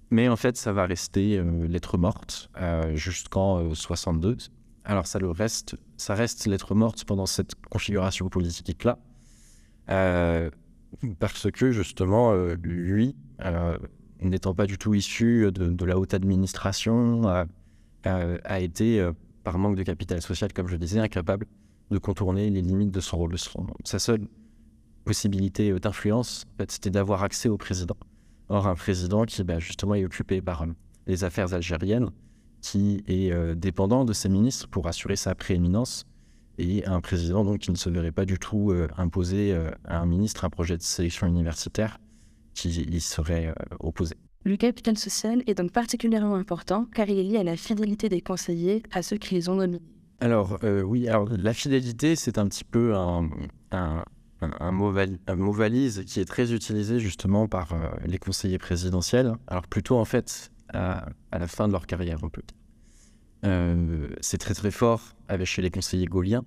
Mais 0.10 0.28
en 0.28 0.36
fait, 0.36 0.58
ça 0.58 0.74
va 0.74 0.86
rester 0.86 1.42
lettre 1.68 1.98
morte 1.98 2.52
jusqu'en 2.94 3.74
62. 3.74 4.38
Alors 4.86 5.08
ça 5.08 5.18
le 5.18 5.32
reste, 5.32 5.76
ça 5.98 6.14
reste 6.14 6.46
lettre 6.46 6.76
morte 6.76 7.04
pendant 7.06 7.26
cette 7.26 7.56
configuration 7.72 8.30
politique-là, 8.30 9.00
parce 11.18 11.50
que 11.50 11.72
justement, 11.72 12.32
lui, 12.62 13.16
n'étant 14.22 14.54
pas 14.54 14.68
du 14.68 14.78
tout 14.78 14.94
issu 14.94 15.52
de, 15.52 15.86
la 15.86 15.98
haute 15.98 16.14
administration, 16.14 17.24
a 18.04 18.60
été, 18.60 19.10
par 19.44 19.58
manque 19.58 19.78
de 19.78 19.84
capital 19.84 20.22
social, 20.22 20.54
comme 20.54 20.68
je 20.68 20.76
disais, 20.76 21.00
incapable 21.00 21.48
de 21.94 22.00
contourner 22.00 22.50
les 22.50 22.62
limites 22.62 22.92
de 22.92 23.00
son 23.00 23.18
rôle. 23.18 23.36
sa 23.86 24.00
seule 24.00 24.28
possibilité 25.06 25.72
euh, 25.72 25.80
d'influence, 25.80 26.46
c'était 26.68 26.90
d'avoir 26.90 27.24
accès 27.24 27.50
au 27.50 27.58
président. 27.58 27.96
Or, 28.50 28.68
un 28.68 28.76
président 28.76 29.26
qui, 29.26 29.44
bah, 29.44 29.60
justement, 29.60 29.96
est 29.96 30.06
occupé 30.06 30.42
par 30.42 30.64
euh, 30.64 30.68
les 31.08 31.24
affaires 31.24 31.54
algériennes, 31.54 32.10
qui 32.62 33.04
est 33.08 33.32
euh, 33.32 33.56
dépendant 33.56 34.06
de 34.06 34.14
ses 34.14 34.30
ministres 34.30 34.68
pour 34.68 34.88
assurer 34.88 35.16
sa 35.16 35.36
prééminence, 35.36 36.06
et 36.58 36.86
un 36.86 37.02
président 37.02 37.44
donc 37.44 37.60
qui 37.60 37.72
ne 37.72 37.76
se 37.76 37.90
verrait 37.90 38.12
pas 38.12 38.26
du 38.26 38.38
tout 38.38 38.72
imposer 38.96 39.56
à 39.86 40.00
un 40.00 40.06
ministre 40.06 40.46
un 40.46 40.52
projet 40.52 40.78
de 40.78 40.84
sélection 40.84 41.26
universitaire 41.26 41.98
qui 42.54 42.70
y 42.70 43.02
serait 43.02 43.52
opposé. 43.80 44.14
Le 44.44 44.56
capital 44.56 44.96
social 44.96 45.42
est 45.48 45.56
donc 45.56 45.72
particulièrement 45.72 46.36
important 46.36 46.86
car 46.94 47.10
il 47.10 47.18
est 47.18 47.24
lié 47.24 47.38
à 47.38 47.44
la 47.44 47.58
fidélité 47.58 48.08
des 48.08 48.22
conseillers 48.22 48.84
à 48.92 49.02
ceux 49.02 49.18
qui 49.18 49.34
les 49.34 49.50
ont 49.50 49.56
nommés. 49.56 49.82
Alors 50.24 50.58
oui, 50.64 51.10
alors 51.10 51.28
la 51.30 51.54
fidélité, 51.54 52.16
c'est 52.16 52.38
un 52.38 52.48
petit 52.48 52.64
peu 52.64 52.96
un, 52.96 53.30
un, 54.42 54.72
mot, 54.72 54.92
valise 55.52 56.04
qui 56.06 56.22
est 56.22 56.26
très 56.26 56.54
utilisé 56.54 57.00
justement 57.00 57.48
par 57.48 57.76
les 58.06 58.18
conseillers 58.18 58.58
présidentiels. 58.58 59.34
Alors 59.48 59.68
plutôt 59.68 59.98
en 59.98 60.06
fait 60.06 60.52
à, 60.74 61.10
la 61.32 61.48
fin 61.48 61.68
de 61.68 61.74
leur 61.74 61.86
carrière, 61.88 62.20
on 62.24 62.30
peut 62.30 62.42
c'est 64.22 64.38
très 64.38 64.54
très 64.54 64.72
fort 64.72 65.02
avec 65.28 65.46
chez 65.46 65.62
les 65.62 65.70
conseillers 65.70 66.06
gauliens 66.06 66.46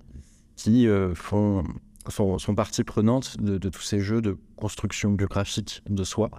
qui 0.56 0.88
font 1.14 1.62
sont, 2.10 2.54
partie 2.54 2.84
prenante 2.84 3.40
de, 3.40 3.68
tous 3.68 3.82
ces 3.82 4.00
jeux 4.00 4.20
de 4.20 4.38
construction 4.56 5.12
biographique 5.12 5.82
de 5.88 6.04
soi, 6.04 6.30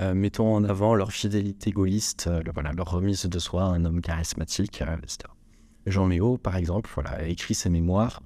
euh, 0.00 0.14
mettant 0.14 0.52
en 0.54 0.64
avant 0.64 0.94
leur 0.94 1.12
fidélité 1.12 1.70
gaulliste, 1.70 2.26
euh, 2.26 2.42
leur 2.76 2.90
remise 2.90 3.26
de 3.26 3.38
soi, 3.38 3.64
un 3.64 3.84
homme 3.84 4.00
charismatique, 4.00 4.82
euh, 4.82 4.96
etc. 5.02 5.18
Jean 5.86 6.06
Méo, 6.06 6.38
par 6.38 6.56
exemple, 6.56 6.90
voilà, 6.94 7.10
a 7.10 7.24
écrit 7.24 7.54
ses 7.54 7.70
mémoires 7.70 8.22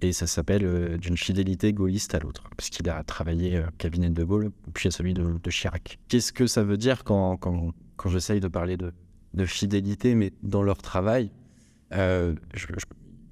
et 0.00 0.12
ça 0.12 0.28
s'appelle 0.28 0.96
D'une 0.98 1.16
fidélité 1.16 1.72
gaulliste 1.72 2.14
à 2.14 2.20
l'autre, 2.20 2.44
puisqu'il 2.56 2.88
a 2.88 3.02
travaillé 3.02 3.58
au 3.58 3.70
cabinet 3.78 4.08
de 4.08 4.22
Gaulle, 4.22 4.52
puis 4.74 4.86
à 4.86 4.90
celui 4.92 5.12
de, 5.12 5.50
Chirac. 5.50 5.98
Qu'est-ce 6.06 6.32
que 6.32 6.46
ça 6.46 6.62
veut 6.62 6.76
dire 6.76 7.02
quand, 7.02 7.36
quand, 7.36 7.72
quand 7.96 8.08
j'essaye 8.10 8.38
de 8.38 8.46
parler 8.46 8.76
de, 8.76 8.92
de, 9.34 9.44
fidélité, 9.46 10.14
mais 10.14 10.32
dans 10.44 10.62
leur 10.62 10.78
travail 10.78 11.32
Il 11.90 12.36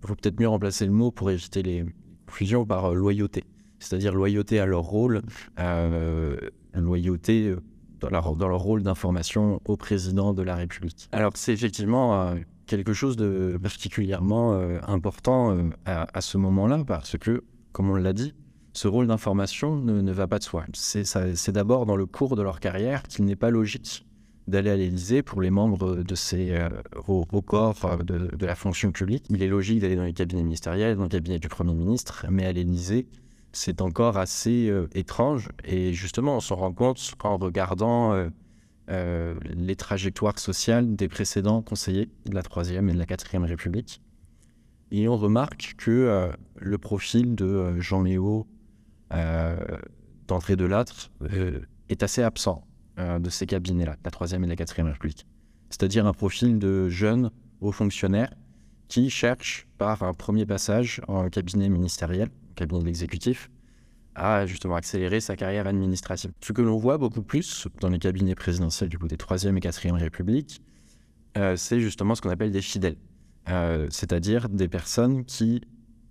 faut 0.05 0.17
peut-être 0.17 0.41
mieux 0.41 0.49
remplacer 0.49 0.87
le 0.87 0.93
mot 0.93 1.13
pour 1.13 1.31
éviter 1.31 1.63
les, 1.63 1.85
fusion 2.31 2.65
par 2.65 2.87
euh, 2.87 2.95
loyauté, 2.95 3.45
c'est-à-dire 3.79 4.15
loyauté 4.15 4.61
à 4.61 4.67
leur 4.67 4.83
rôle, 4.83 5.23
euh, 5.59 6.37
loyauté 6.75 7.49
euh, 7.49 7.61
dans 8.01 8.11
leur 8.11 8.61
rôle 8.61 8.83
d'information 8.83 9.61
au 9.65 9.77
président 9.77 10.33
de 10.33 10.43
la 10.43 10.55
République. 10.55 11.09
Alors 11.13 11.33
c'est 11.35 11.53
effectivement 11.53 12.35
quelque 12.69 12.93
chose 12.93 13.17
de 13.17 13.59
particulièrement 13.61 14.53
important 14.87 15.57
à, 15.87 16.21
ce 16.21 16.39
moment-là, 16.39 16.85
parce 16.87 17.17
que, 17.19 17.43
comme 17.73 17.91
on 17.91 17.97
l'a 17.97 18.13
dit, 18.13 18.35
ce 18.73 18.87
rôle 18.87 19.09
d'information 19.09 19.77
ne, 19.77 20.13
va 20.13 20.29
pas 20.29 20.39
de 20.39 20.45
soi. 20.45 20.65
C'est 20.73 21.51
d'abord 21.51 21.87
dans 21.87 21.97
le 21.97 22.07
cours 22.07 22.37
de 22.37 22.43
leur 22.43 22.61
carrière 22.61 23.03
qu'il 23.03 23.25
n'est 23.25 23.37
pas 23.37 23.51
logique 23.51 24.07
d'aller 24.49 24.71
à 24.71 24.77
l'Élysée 24.77 25.23
pour 25.23 25.43
les 25.43 25.51
membres 25.51 25.97
de 25.97 26.15
ces 26.15 26.53
euh, 26.53 26.71
hauts, 27.07 27.27
corps 27.43 27.85
euh, 27.85 27.97
de, 27.99 28.47
la 28.47 28.55
fonction 28.55 28.91
publique. 28.91 29.27
Il 29.29 29.43
est 29.43 29.49
logique 29.49 29.81
d'aller 29.81 29.97
dans 29.97 30.05
les 30.05 30.15
cabinets 30.15 30.43
ministériels, 30.43 30.97
dans 30.97 31.03
le 31.03 31.09
cabinet 31.09 31.39
du 31.39 31.49
Premier 31.49 31.75
ministre, 31.75 32.25
mais 32.31 32.47
à 32.47 32.53
l'Élysée, 32.53 33.07
c'est 33.53 33.83
encore 33.83 34.17
assez 34.17 34.69
euh, 34.71 34.89
étrange. 34.95 35.51
Et 35.65 35.93
justement, 35.93 36.37
on 36.37 36.41
s'en 36.41 36.57
rend 36.57 36.73
compte 36.73 37.15
en 37.23 37.37
regardant 37.37 38.15
les 38.89 39.77
trajectoires 39.77 40.39
sociales 40.39 40.97
des 40.97 41.09
précédents 41.09 41.63
conseillers 41.63 42.09
de 42.27 42.35
la 42.35 42.43
Troisième 42.43 42.89
et 42.89 42.95
de 42.95 42.99
la 42.99 43.07
Quatrième 43.07 43.45
République. 43.45 44.01
Et 44.91 45.09
on 45.09 45.17
remarque 45.17 45.75
que 45.77 46.31
le 46.57 46.79
profil 46.79 47.35
de 47.35 47.79
Jean 47.79 48.03
Léo 48.03 48.47
d'entrée 50.27 50.57
de 50.57 50.65
l'âtre 50.65 51.11
est 51.89 52.03
assez 52.03 52.23
absent 52.23 52.65
euh, 52.99 53.21
de 53.21 53.31
ces 53.31 53.47
cabinets-là, 53.47 53.97
la 54.05 54.11
troisième 54.11 54.43
et 54.43 54.49
la 54.49 54.57
quatrième 54.57 54.89
République. 54.89 55.25
C'est-à-dire 55.71 56.05
un 56.07 56.13
profil 56.13 56.59
de 56.59 56.89
jeunes 56.89 57.31
hauts 57.61 57.71
fonctionnaires 57.71 58.33
qui 58.89 59.09
cherchent 59.09 59.69
par 59.79 60.03
un 60.03 60.15
premier 60.15 60.47
passage 60.47 61.01
en 61.07 61.29
cabinet 61.29 61.69
ministériel, 61.69 62.29
cabinet 62.57 62.81
de 62.81 62.87
l'exécutif, 62.87 63.51
à 64.19 64.47
justement 64.47 64.75
accélérer 64.75 65.21
sa 65.21 65.37
carrière 65.37 65.67
administrative. 65.67 66.33
Ce 66.43 66.53
que 66.53 66.63
l'on 66.63 66.77
voit 66.77 66.99
beaucoup 66.99 67.23
plus 67.23 67.69
dans 67.81 67.89
les 67.89 67.99
cabinets 67.99 68.35
présidentiels 68.35 68.89
du 68.89 68.99
coup 68.99 69.09
des 69.09 69.17
troisième 69.17 69.57
et 69.57 69.61
quatrième 69.61 69.95
République, 69.97 70.61
euh, 71.37 71.57
c'est 71.57 71.81
justement 71.81 72.15
ce 72.15 72.21
qu'on 72.21 72.31
appelle 72.31 72.51
des 72.51 72.63
fidèles, 72.63 72.97
euh, 73.49 73.87
c'est-à-dire 73.91 74.49
des 74.49 74.69
personnes 74.69 75.25
qui 75.25 75.63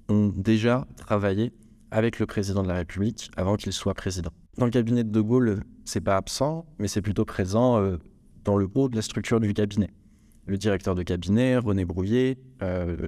ont 0.09 0.29
déjà 0.29 0.87
travaillé 0.95 1.51
avec 1.91 2.19
le 2.19 2.25
président 2.25 2.63
de 2.63 2.67
la 2.67 2.75
République 2.75 3.29
avant 3.35 3.55
qu'il 3.57 3.73
soit 3.73 3.93
président. 3.93 4.31
Dans 4.57 4.65
le 4.65 4.71
cabinet 4.71 5.03
de 5.03 5.09
De 5.09 5.21
Gaulle, 5.21 5.63
c'est 5.85 6.01
pas 6.01 6.17
absent, 6.17 6.65
mais 6.79 6.87
c'est 6.87 7.01
plutôt 7.01 7.25
présent 7.25 7.77
euh, 7.77 7.97
dans 8.45 8.57
le 8.57 8.69
haut 8.73 8.87
de 8.87 8.95
la 8.95 9.01
structure 9.01 9.39
du 9.39 9.53
cabinet. 9.53 9.89
Le 10.45 10.57
directeur 10.57 10.95
de 10.95 11.03
cabinet, 11.03 11.57
René 11.57 11.83
Brouillet, 11.83 12.37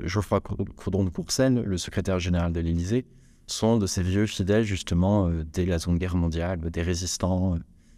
Geoffroy 0.03 0.41
Coudron 0.41 1.05
de 1.05 1.09
Courcelles, 1.09 1.63
le 1.65 1.77
secrétaire 1.77 2.19
général 2.19 2.51
de 2.51 2.59
l'Élysée, 2.59 3.05
sont 3.51 3.77
de 3.77 3.87
ces 3.87 4.03
vieux 4.03 4.25
fidèles 4.25 4.63
justement 4.63 5.27
euh, 5.27 5.43
dès 5.51 5.65
la 5.65 5.79
Seconde 5.79 5.99
Guerre 5.99 6.15
mondiale, 6.15 6.59
des 6.59 6.81
résistants 6.81 7.57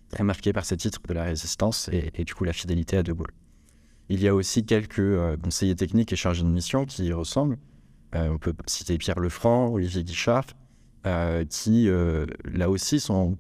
très 0.10 0.24
marqués 0.24 0.54
par 0.54 0.66
ces 0.66 0.78
titres 0.78 1.02
de 1.08 1.14
la 1.14 1.24
résistance 1.24 1.90
et, 1.92 2.24
du 2.24 2.34
coup 2.34 2.44
la 2.44 2.54
fidélité 2.54 2.98
à 2.98 3.04
De 3.04 3.14
Gaulle. 3.14 3.32
Il 4.10 4.22
y 4.22 4.28
a 4.28 4.36
aussi 4.36 4.66
quelques 4.66 5.02
conseillers 5.42 5.76
techniques 5.76 6.12
et 6.12 6.18
chargés 6.18 6.44
de 6.44 6.50
mission 6.50 6.86
qui 6.86 7.06
y 7.06 7.14
ressemblent. 7.14 7.58
on 8.14 8.38
peut 8.38 8.54
citer 8.68 8.98
Pierre 8.98 9.20
Lefranc, 9.20 9.70
Olivier 9.70 10.04
Guichard, 10.04 10.48
euh, 11.08 11.46
qui, 11.46 11.90
euh, 11.90 12.28
là 12.46 12.70
aussi, 12.70 13.00
sont, 13.00 13.36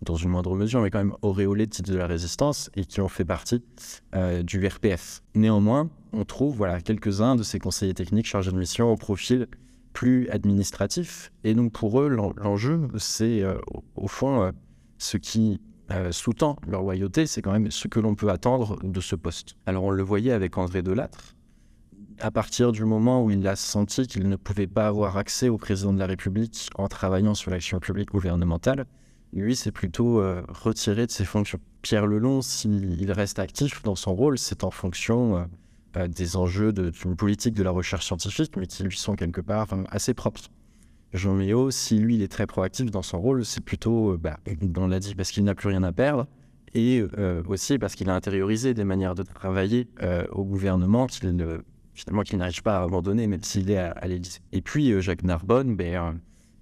dans 0.00 0.16
une 0.16 0.30
moindre 0.30 0.54
mesure, 0.56 0.80
mais 0.80 0.90
quand 0.90 0.98
même 0.98 1.14
auréolés 1.20 1.66
de 1.66 1.70
titres 1.70 1.92
de 1.92 1.98
la 1.98 2.06
résistance 2.06 2.70
et 2.76 2.86
qui 2.86 3.02
ont 3.02 3.08
fait 3.08 3.26
partie 3.26 3.62
euh, 4.14 4.42
du 4.42 4.66
RPF. 4.66 5.22
Néanmoins, 5.34 5.90
on 6.14 6.24
trouve 6.24 6.56
voilà, 6.56 6.80
quelques-uns 6.80 7.36
de 7.36 7.42
ces 7.42 7.58
conseillers 7.58 7.92
techniques 7.92 8.26
chargés 8.26 8.52
de 8.52 8.56
mission 8.56 8.90
au 8.90 8.96
profil 8.96 9.48
plus 9.96 10.28
administratif. 10.28 11.32
Et 11.42 11.54
donc, 11.54 11.72
pour 11.72 12.00
eux, 12.02 12.08
l'enjeu, 12.08 12.86
c'est 12.98 13.42
au 13.94 14.08
fond 14.08 14.52
ce 14.98 15.16
qui 15.16 15.58
sous-tend 16.10 16.56
leur 16.68 16.82
loyauté, 16.82 17.26
c'est 17.26 17.40
quand 17.40 17.52
même 17.52 17.70
ce 17.70 17.88
que 17.88 17.98
l'on 17.98 18.14
peut 18.14 18.28
attendre 18.28 18.78
de 18.82 19.00
ce 19.00 19.16
poste. 19.16 19.56
Alors, 19.64 19.84
on 19.84 19.90
le 19.90 20.02
voyait 20.02 20.32
avec 20.32 20.58
André 20.58 20.82
Delattre, 20.82 21.34
à 22.20 22.30
partir 22.30 22.72
du 22.72 22.84
moment 22.84 23.24
où 23.24 23.30
il 23.30 23.46
a 23.48 23.56
senti 23.56 24.06
qu'il 24.06 24.28
ne 24.28 24.36
pouvait 24.36 24.66
pas 24.66 24.86
avoir 24.86 25.16
accès 25.16 25.48
au 25.48 25.56
président 25.56 25.94
de 25.94 25.98
la 25.98 26.06
République 26.06 26.68
en 26.76 26.88
travaillant 26.88 27.34
sur 27.34 27.50
l'action 27.50 27.80
publique 27.80 28.10
gouvernementale, 28.10 28.84
lui 29.32 29.56
s'est 29.56 29.72
plutôt 29.72 30.20
euh, 30.20 30.42
retiré 30.48 31.06
de 31.06 31.10
ses 31.10 31.24
fonctions. 31.24 31.58
Pierre 31.82 32.06
Lelon, 32.06 32.42
s'il 32.42 33.10
reste 33.12 33.38
actif 33.38 33.82
dans 33.82 33.96
son 33.96 34.14
rôle, 34.14 34.38
c'est 34.38 34.64
en 34.64 34.70
fonction 34.70 35.36
euh, 35.36 35.40
euh, 35.40 35.46
des 36.08 36.36
enjeux 36.36 36.72
d'une 36.72 37.16
politique 37.16 37.54
de 37.54 37.62
la 37.62 37.70
recherche 37.70 38.06
scientifique, 38.06 38.56
mais 38.56 38.66
qui 38.66 38.82
lui 38.82 38.96
sont 38.96 39.14
quelque 39.14 39.40
part 39.40 39.68
assez 39.90 40.14
propres. 40.14 40.40
Jean 41.12 41.34
Méo, 41.34 41.70
si 41.70 41.98
lui 41.98 42.16
il 42.16 42.22
est 42.22 42.30
très 42.30 42.46
proactif 42.46 42.90
dans 42.90 43.02
son 43.02 43.20
rôle, 43.20 43.44
c'est 43.44 43.62
plutôt, 43.62 44.18
bah, 44.18 44.38
on 44.76 44.88
l'a 44.88 44.98
dit, 44.98 45.14
parce 45.14 45.30
qu'il 45.30 45.44
n'a 45.44 45.54
plus 45.54 45.68
rien 45.68 45.82
à 45.82 45.92
perdre, 45.92 46.26
et 46.74 47.02
aussi 47.48 47.78
parce 47.78 47.94
qu'il 47.94 48.10
a 48.10 48.14
intériorisé 48.14 48.74
des 48.74 48.84
manières 48.84 49.14
de 49.14 49.22
travailler 49.22 49.88
au 50.32 50.44
gouvernement 50.44 51.06
qu'il 51.06 51.28
finalement 51.96 52.22
qu'il 52.22 52.38
n'arrive 52.38 52.62
pas 52.62 52.78
à 52.78 52.82
abandonner, 52.82 53.26
même 53.26 53.42
s'il 53.42 53.70
est 53.70 53.78
à, 53.78 54.06
l'Élysée. 54.06 54.40
Et 54.52 54.60
puis 54.60 54.92
euh, 54.92 55.00
Jacques 55.00 55.24
Narbonne, 55.24 55.74
ben, 55.74 55.94
euh, 55.94 56.12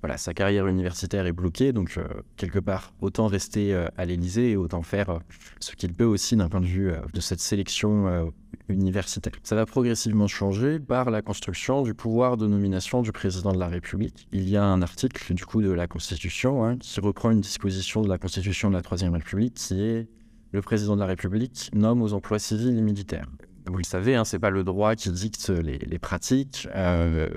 voilà, 0.01 0.17
sa 0.17 0.33
carrière 0.33 0.67
universitaire 0.67 1.27
est 1.27 1.33
bloquée, 1.33 1.73
donc 1.73 1.97
euh, 1.99 2.07
quelque 2.37 2.61
part, 2.61 2.95
autant 3.01 3.27
rester 3.27 3.75
à 3.97 4.05
l'Élysée 4.05 4.51
et 4.51 4.57
autant 4.57 4.83
faire 4.83 5.19
ce 5.61 5.75
qu'il 5.75 5.93
peut 5.93 6.05
aussi 6.05 6.37
d'un 6.37 6.49
point 6.49 6.61
de 6.61 6.67
vue 6.67 6.93
de 7.13 7.21
cette 7.21 7.41
sélection 7.41 8.31
universitaire. 8.69 9.33
Ça 9.43 9.55
va 9.55 9.67
progressivement 9.67 10.27
changer 10.27 10.79
par 10.79 11.11
la 11.11 11.23
construction 11.23 11.83
du 11.83 11.95
pouvoir 11.95 12.37
de 12.37 12.47
nomination 12.47 13.03
du 13.03 13.13
président 13.13 13.53
de 13.53 13.59
la 13.59 13.69
République. 13.69 14.27
Il 14.33 14.49
y 14.49 14.57
a 14.57 14.65
un 14.65 14.83
article 14.83 15.35
du 15.35 15.45
coup 15.45 15.63
de 15.63 15.71
la 15.71 15.87
Constitution 15.87 16.65
hein, 16.65 16.77
qui 16.79 17.01
reprend 17.01 17.31
une 17.31 17.41
disposition 17.41 18.03
de 18.03 18.09
la 18.09 18.19
Constitution 18.19 18.71
de 18.71 18.75
la 18.75 18.83
Troisième 18.83 19.13
République 19.13 19.55
qui 19.55 19.83
est 19.83 20.09
le 20.53 20.63
président 20.63 20.95
de 20.95 21.01
la 21.01 21.07
République 21.07 21.71
nomme 21.75 22.01
aux 22.03 22.13
emplois 22.13 22.39
civils 22.39 22.79
et 22.79 22.83
militaires 22.83 23.27
vous 23.67 23.79
le 23.79 23.85
savez, 23.85 24.15
hein, 24.15 24.25
ce 24.25 24.37
n'est 24.37 24.41
pas 24.41 24.51
le 24.51 24.63
droit 24.63 24.95
qui 24.95 25.11
dicte 25.11 25.49
les, 25.49 25.99
pratiques. 25.99 26.69
Euh, 26.75 27.29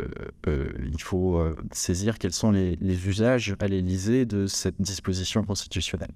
euh, 0.48 0.70
il 0.92 1.02
faut 1.02 1.38
euh, 1.38 1.56
saisir 1.72 2.20
quels 2.20 2.34
sont 2.34 2.52
les, 2.52 2.78
usages 3.08 3.56
à 3.60 3.68
l'Élysée 3.68 4.26
de 4.26 4.46
cette 4.46 4.82
disposition 4.82 5.44
constitutionnelle. 5.44 6.12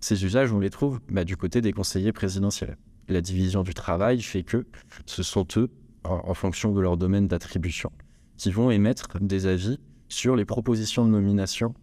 Ces 0.00 0.24
usages, 0.24 0.52
on 0.52 0.60
les 0.60 0.70
trouve 0.70 1.00
bah, 1.08 1.24
du 1.24 1.36
côté 1.36 1.62
des 1.62 1.72
conseillers 1.72 2.12
présidentiels. 2.12 2.76
La 3.08 3.20
division 3.20 3.62
du 3.62 3.74
travail 3.74 4.22
fait 4.22 4.42
que 4.42 4.66
ce 5.06 5.22
sont 5.22 5.46
eux, 5.56 5.70
en, 6.04 6.34
fonction 6.34 6.72
de 6.72 6.80
leur 6.80 6.96
domaine 6.96 7.28
d'attribution, 7.28 7.90
qui 8.36 8.50
vont 8.50 8.70
émettre 8.70 9.18
des 9.20 9.46
avis 9.46 9.78
sur 10.08 10.36
les 10.36 10.44
propositions 10.44 11.04
de 11.04 11.10
nomination 11.10 11.74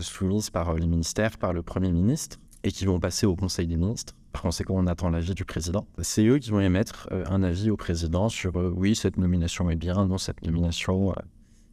soumises 0.00 0.50
par 0.50 0.74
les 0.74 0.86
ministères, 0.86 1.38
par 1.38 1.52
le 1.52 1.62
Premier 1.62 1.92
ministre, 1.92 2.38
et 2.64 2.72
qui 2.72 2.86
vont 2.86 2.98
passer 2.98 3.26
au 3.26 3.36
Conseil 3.36 3.66
des 3.66 3.76
ministres 3.76 4.14
par 4.32 4.42
conséquent, 4.42 4.74
on 4.76 4.86
attend 4.86 5.10
l'avis 5.10 5.34
du 5.34 5.44
président. 5.44 5.86
C'est 6.00 6.24
eux 6.26 6.38
qui 6.38 6.50
vont 6.50 6.60
émettre 6.60 7.08
euh, 7.12 7.24
un 7.28 7.42
avis 7.42 7.70
au 7.70 7.76
président 7.76 8.28
sur 8.28 8.56
euh, 8.56 8.72
oui, 8.74 8.94
cette 8.94 9.16
nomination 9.16 9.70
est 9.70 9.76
bien, 9.76 10.06
non, 10.06 10.18
cette 10.18 10.44
nomination, 10.44 11.14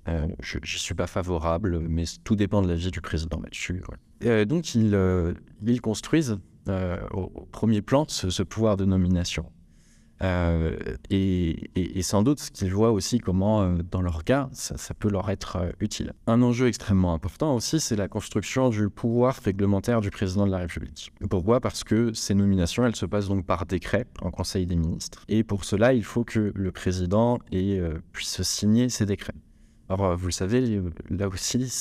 euh, 0.07 0.27
je 0.39 0.57
n'y 0.57 0.67
suis 0.67 0.95
pas 0.95 1.07
favorable, 1.07 1.79
mais 1.79 2.05
tout 2.23 2.35
dépend 2.35 2.61
de 2.61 2.67
l'avis 2.67 2.91
du 2.91 3.01
président 3.01 3.41
là-dessus. 3.41 3.83
donc, 4.47 4.73
ils, 4.73 5.81
construisent 5.81 6.39
au, 7.11 7.47
premier 7.51 7.81
plan 7.81 8.05
ce, 8.07 8.43
pouvoir 8.43 8.77
de 8.77 8.85
nomination. 8.85 9.45
Euh, 10.21 10.77
et, 11.09 12.01
sans 12.01 12.23
doute 12.23 12.39
qu'ils 12.53 12.73
voient 12.73 12.91
aussi 12.91 13.19
comment, 13.19 13.63
euh, 13.63 13.77
dans 13.91 14.01
leur 14.01 14.23
cas, 14.23 14.49
ça, 14.53 14.93
peut 14.93 15.09
leur 15.09 15.29
être 15.29 15.57
euh, 15.57 15.71
utile. 15.79 16.13
Un 16.27 16.41
enjeu 16.41 16.67
extrêmement 16.67 17.13
important 17.13 17.55
aussi, 17.55 17.79
c'est 17.79 17.95
la 17.95 18.07
construction 18.07 18.69
du 18.69 18.89
pouvoir 18.89 19.35
réglementaire 19.43 20.01
du 20.01 20.11
président 20.11 20.45
de 20.45 20.51
la 20.51 20.59
République. 20.59 21.11
Pourquoi? 21.29 21.59
Parce 21.59 21.83
que 21.83 22.13
ces 22.13 22.35
nominations, 22.35 22.85
elles 22.85 22.95
se 22.95 23.05
passent 23.05 23.27
donc 23.27 23.45
par 23.45 23.65
décret 23.65 24.05
en 24.21 24.31
Conseil 24.31 24.65
des 24.65 24.75
ministres. 24.75 25.23
Et 25.27 25.43
pour 25.43 25.65
cela, 25.65 25.93
il 25.93 26.03
faut 26.03 26.23
que 26.23 26.51
le 26.53 26.71
président 26.71 27.39
puisse 28.11 28.41
signer 28.43 28.89
ces 28.89 29.05
décrets. 29.05 29.33
Alors, 29.87 30.17
vous 30.17 30.25
le 30.25 30.31
savez, 30.31 30.81
là 31.09 31.27
aussi, 31.27 31.71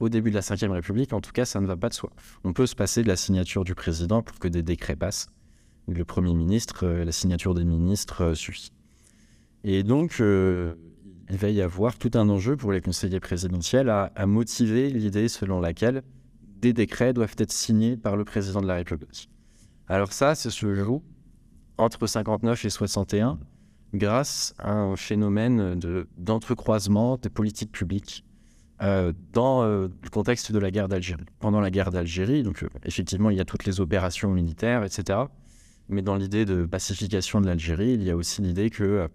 au 0.00 0.08
début 0.08 0.30
de 0.30 0.34
la 0.34 0.40
Ve 0.40 0.70
République, 0.72 1.12
en 1.12 1.20
tout 1.20 1.30
cas, 1.32 1.44
ça 1.44 1.60
ne 1.60 1.66
va 1.66 1.76
pas 1.76 1.88
de 1.88 1.94
soi. 1.94 2.10
On 2.42 2.52
peut 2.52 2.66
se 2.66 2.74
passer 2.74 3.02
de 3.02 3.08
la 3.08 3.16
signature 3.16 3.62
du 3.64 3.74
président 3.74 4.22
pour 4.22 4.38
que 4.38 4.48
des 4.48 4.62
décrets 4.62 4.96
passent 4.96 5.28
le 5.88 6.04
Premier 6.04 6.34
ministre, 6.34 6.86
euh, 6.86 7.04
la 7.04 7.12
signature 7.12 7.54
des 7.54 7.64
ministres 7.64 8.24
euh, 8.24 8.34
suffit. 8.34 8.72
Et 9.64 9.82
donc, 9.82 10.20
euh, 10.20 10.74
il 11.30 11.36
va 11.36 11.50
y 11.50 11.60
avoir 11.60 11.96
tout 11.96 12.10
un 12.14 12.28
enjeu 12.28 12.56
pour 12.56 12.72
les 12.72 12.80
conseillers 12.80 13.20
présidentiels 13.20 13.88
à, 13.88 14.10
motiver 14.26 14.90
l'idée 14.90 15.28
selon 15.28 15.60
laquelle 15.60 16.02
des 16.60 16.72
décrets 16.72 17.12
doivent 17.12 17.34
être 17.38 17.52
signés 17.52 17.96
par 17.96 18.16
le 18.16 18.24
président 18.24 18.60
de 18.60 18.66
la 18.66 18.74
République. 18.74 19.28
Alors 19.88 20.12
ça, 20.12 20.34
c'est 20.34 20.50
ce 20.50 20.74
jour 20.74 21.02
entre 21.78 22.06
59 22.06 22.64
et 22.64 22.70
61 22.70 23.38
grâce 23.94 24.54
à 24.58 24.72
un 24.72 24.96
phénomène 24.96 25.78
d'entrecroisement 26.16 27.16
des 27.16 27.30
politiques 27.30 27.72
publiques 27.72 28.24
dans 29.32 29.64
le 29.64 30.10
contexte 30.10 30.50
de 30.50 30.58
la 30.58 30.70
guerre 30.72 30.88
d'Algérie. 30.88 31.24
Pendant 31.38 31.60
la 31.60 31.70
guerre 31.70 31.90
d'Algérie, 31.90 32.42
donc 32.42 32.64
effectivement, 32.84 33.30
il 33.30 33.36
y 33.36 33.40
a 33.40 33.44
toutes 33.44 33.64
les 33.64 33.80
opérations 33.80 34.32
militaires, 34.32 34.82
etc. 34.82 35.26
Mais 35.88 36.02
dans 36.02 36.16
l'idée 36.16 36.44
de 36.44 36.64
pacification 36.64 37.40
de 37.40 37.46
l'Algérie, 37.46 37.92
il 37.92 38.02
y 38.02 38.10
a 38.10 38.16
aussi 38.16 38.42
l'idée 38.42 38.70
que 38.70 38.82
euh, 38.82 39.08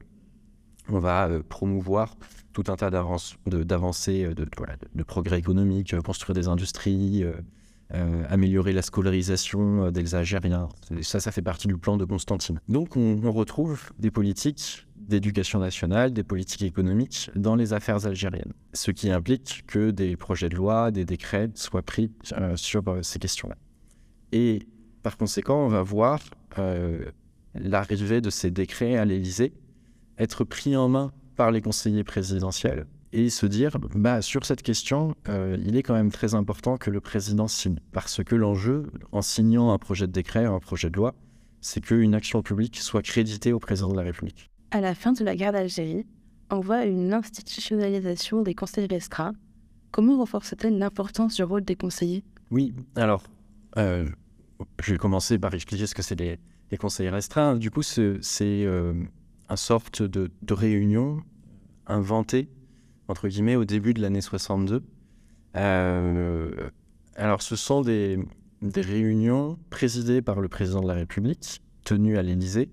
on 0.89 0.99
va 0.99 1.27
euh, 1.27 1.41
promouvoir 1.47 2.15
tout 2.53 2.65
un 2.67 2.75
tas 2.75 2.89
d'avancées, 2.89 4.25
de, 4.25 4.33
de, 4.33 4.47
de, 4.95 5.03
progrès 5.03 5.39
économiques, 5.39 5.93
euh, 5.93 6.01
construire 6.01 6.35
des 6.35 6.47
industries, 6.47 7.23
améliorer 7.91 8.73
la 8.73 8.81
scolarisation 8.81 9.91
des 9.91 10.13
Algériens. 10.13 10.67
Ça, 11.01 11.19
ça 11.19 11.31
fait 11.31 11.41
partie 11.41 11.67
du 11.67 11.77
plan 11.77 11.97
de 11.97 12.05
Constantine. 12.05 12.59
Donc, 12.67 12.97
on, 12.97 13.31
retrouve 13.31 13.91
des 13.97 14.11
politiques 14.11 14.87
d'éducation 14.97 15.59
nationale, 15.59 16.11
des 16.11 16.23
politiques 16.23 16.63
économiques 16.63 17.31
dans 17.35 17.55
les 17.55 17.71
affaires 17.71 18.05
algériennes. 18.05 18.51
Ce 18.73 18.91
qui 18.91 19.09
implique 19.09 19.63
que 19.67 19.91
des 19.91 20.17
projets 20.17 20.49
de 20.49 20.55
loi, 20.55 20.91
des 20.91 21.05
décrets 21.05 21.49
soient 21.55 21.81
pris 21.81 22.11
sur 22.55 22.83
ces 23.03 23.19
questions-là. 23.19 23.55
Et 24.33 24.67
par 25.03 25.17
conséquent, 25.17 25.65
on 25.65 25.69
va 25.69 25.81
voir 25.81 26.19
euh, 26.59 27.05
l'arrivée 27.55 28.19
de 28.19 28.29
ces 28.29 28.51
décrets 28.51 28.97
à 28.97 29.05
l'Élysée 29.05 29.53
être 30.17 30.43
pris 30.43 30.75
en 30.75 30.89
main 30.89 31.11
par 31.35 31.51
les 31.51 31.61
conseillers 31.61 32.03
présidentiels 32.03 32.87
et 33.13 33.29
se 33.29 33.45
dire, 33.45 33.77
bah, 33.95 34.21
sur 34.21 34.45
cette 34.45 34.61
question, 34.61 35.15
euh, 35.29 35.57
il 35.65 35.77
est 35.77 35.83
quand 35.83 35.93
même 35.93 36.11
très 36.11 36.35
important 36.35 36.77
que 36.77 36.89
le 36.89 36.99
président 36.99 37.47
signe. 37.47 37.79
Parce 37.91 38.23
que 38.23 38.35
l'enjeu, 38.35 38.91
en 39.11 39.21
signant 39.21 39.71
un 39.71 39.77
projet 39.77 40.07
de 40.07 40.11
décret, 40.11 40.45
un 40.45 40.59
projet 40.59 40.89
de 40.89 40.97
loi, 40.97 41.15
c'est 41.61 41.81
qu'une 41.81 42.13
action 42.13 42.41
publique 42.41 42.77
soit 42.77 43.01
créditée 43.01 43.53
au 43.53 43.59
président 43.59 43.89
de 43.89 43.95
la 43.95 44.03
République. 44.03 44.49
À 44.71 44.81
la 44.81 44.93
fin 44.93 45.13
de 45.13 45.23
la 45.23 45.35
guerre 45.35 45.53
d'Algérie, 45.53 46.05
on 46.49 46.59
voit 46.59 46.85
une 46.85 47.13
institutionnalisation 47.13 48.41
des 48.41 48.53
conseils 48.53 48.87
restreints. 48.87 49.33
Comment 49.91 50.17
renforce-t-elle 50.17 50.77
l'importance 50.77 51.35
du 51.35 51.43
rôle 51.43 51.63
des 51.63 51.75
conseillers? 51.75 52.23
Oui, 52.51 52.73
alors, 52.95 53.23
euh, 53.77 54.07
je 54.81 54.91
vais 54.91 54.97
commencer 54.97 55.37
par 55.39 55.53
expliquer 55.53 55.87
ce 55.87 55.95
que 55.95 56.01
c'est 56.01 56.19
les, 56.19 56.39
conseils 56.77 57.09
restreints. 57.09 57.55
Du 57.55 57.71
coup, 57.71 57.83
c'est 57.83 58.19
euh, 58.43 58.93
une 59.49 59.57
sorte 59.57 60.01
de, 60.01 60.29
réunion 60.49 61.21
inventée, 61.85 62.49
entre 63.07 63.27
guillemets, 63.27 63.55
au 63.55 63.65
début 63.65 63.93
de 63.93 64.01
l'année 64.01 64.21
62. 64.21 64.83
Euh, 65.55 66.69
alors, 67.15 67.41
ce 67.41 67.55
sont 67.55 67.81
des, 67.81 68.19
réunions 68.75 69.57
présidées 69.69 70.21
par 70.21 70.39
le 70.39 70.47
président 70.47 70.81
de 70.81 70.87
la 70.87 70.93
République, 70.93 71.61
tenues 71.83 72.17
à 72.17 72.21
l'Élysée, 72.21 72.69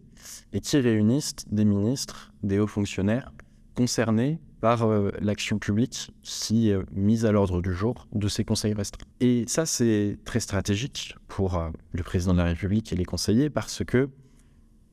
et 0.52 0.60
qui 0.60 0.78
réunissent 0.78 1.36
des 1.50 1.64
ministres, 1.64 2.32
des 2.42 2.58
hauts 2.58 2.66
fonctionnaires 2.66 3.32
concernés 3.74 4.38
par 4.60 4.84
euh, 4.84 5.10
l'action 5.20 5.58
publique 5.58 6.10
qui 6.22 6.70
est 6.70 6.78
mise 6.92 7.26
à 7.26 7.32
l'ordre 7.32 7.60
du 7.60 7.74
jour 7.74 8.08
de 8.14 8.28
ces 8.28 8.44
conseils 8.44 8.72
restreints. 8.72 9.06
Et 9.20 9.44
ça, 9.46 9.66
c'est 9.66 10.18
très 10.24 10.40
stratégique 10.40 11.16
pour 11.28 11.56
euh, 11.56 11.68
le 11.92 12.02
président 12.02 12.32
de 12.32 12.38
la 12.38 12.44
République 12.44 12.90
et 12.92 12.96
les 12.96 13.04
conseillers 13.04 13.50
parce 13.50 13.84
que 13.84 14.08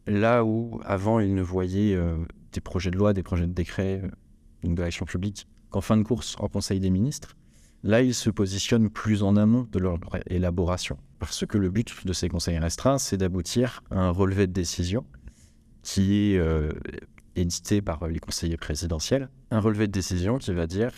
là 0.07 0.43
où 0.43 0.81
avant 0.83 1.21
ils 1.21 1.33
ne 1.33 1.41
voyaient 1.41 1.95
euh, 1.95 2.17
des 2.51 2.59
projets 2.59 2.91
de 2.91 2.97
loi, 2.97 3.13
des 3.13 3.23
projets 3.23 3.47
de 3.47 3.53
décret, 3.53 4.01
de 4.63 4.81
l'action 4.81 5.05
publique 5.05 5.47
qu'en 5.69 5.81
fin 5.81 5.97
de 5.97 6.03
course 6.03 6.35
en 6.39 6.47
Conseil 6.47 6.79
des 6.79 6.89
ministres, 6.89 7.35
là 7.83 8.01
ils 8.01 8.13
se 8.13 8.29
positionnent 8.29 8.89
plus 8.89 9.23
en 9.23 9.35
amont 9.35 9.67
de 9.71 9.79
leur 9.79 9.97
élaboration. 10.27 10.97
Parce 11.19 11.45
que 11.45 11.57
le 11.57 11.69
but 11.69 12.05
de 12.05 12.13
ces 12.13 12.29
conseils 12.29 12.57
restreints, 12.59 12.97
c'est 12.97 13.17
d'aboutir 13.17 13.83
à 13.91 13.99
un 13.99 14.09
relevé 14.09 14.47
de 14.47 14.53
décision 14.53 15.05
qui 15.83 16.33
est 16.33 16.41
édité 17.35 17.81
par 17.81 18.07
les 18.07 18.19
conseillers 18.19 18.57
présidentiels, 18.57 19.29
un 19.49 19.59
relevé 19.59 19.87
de 19.87 19.91
décision 19.91 20.37
qui 20.37 20.53
va 20.53 20.67
dire 20.67 20.91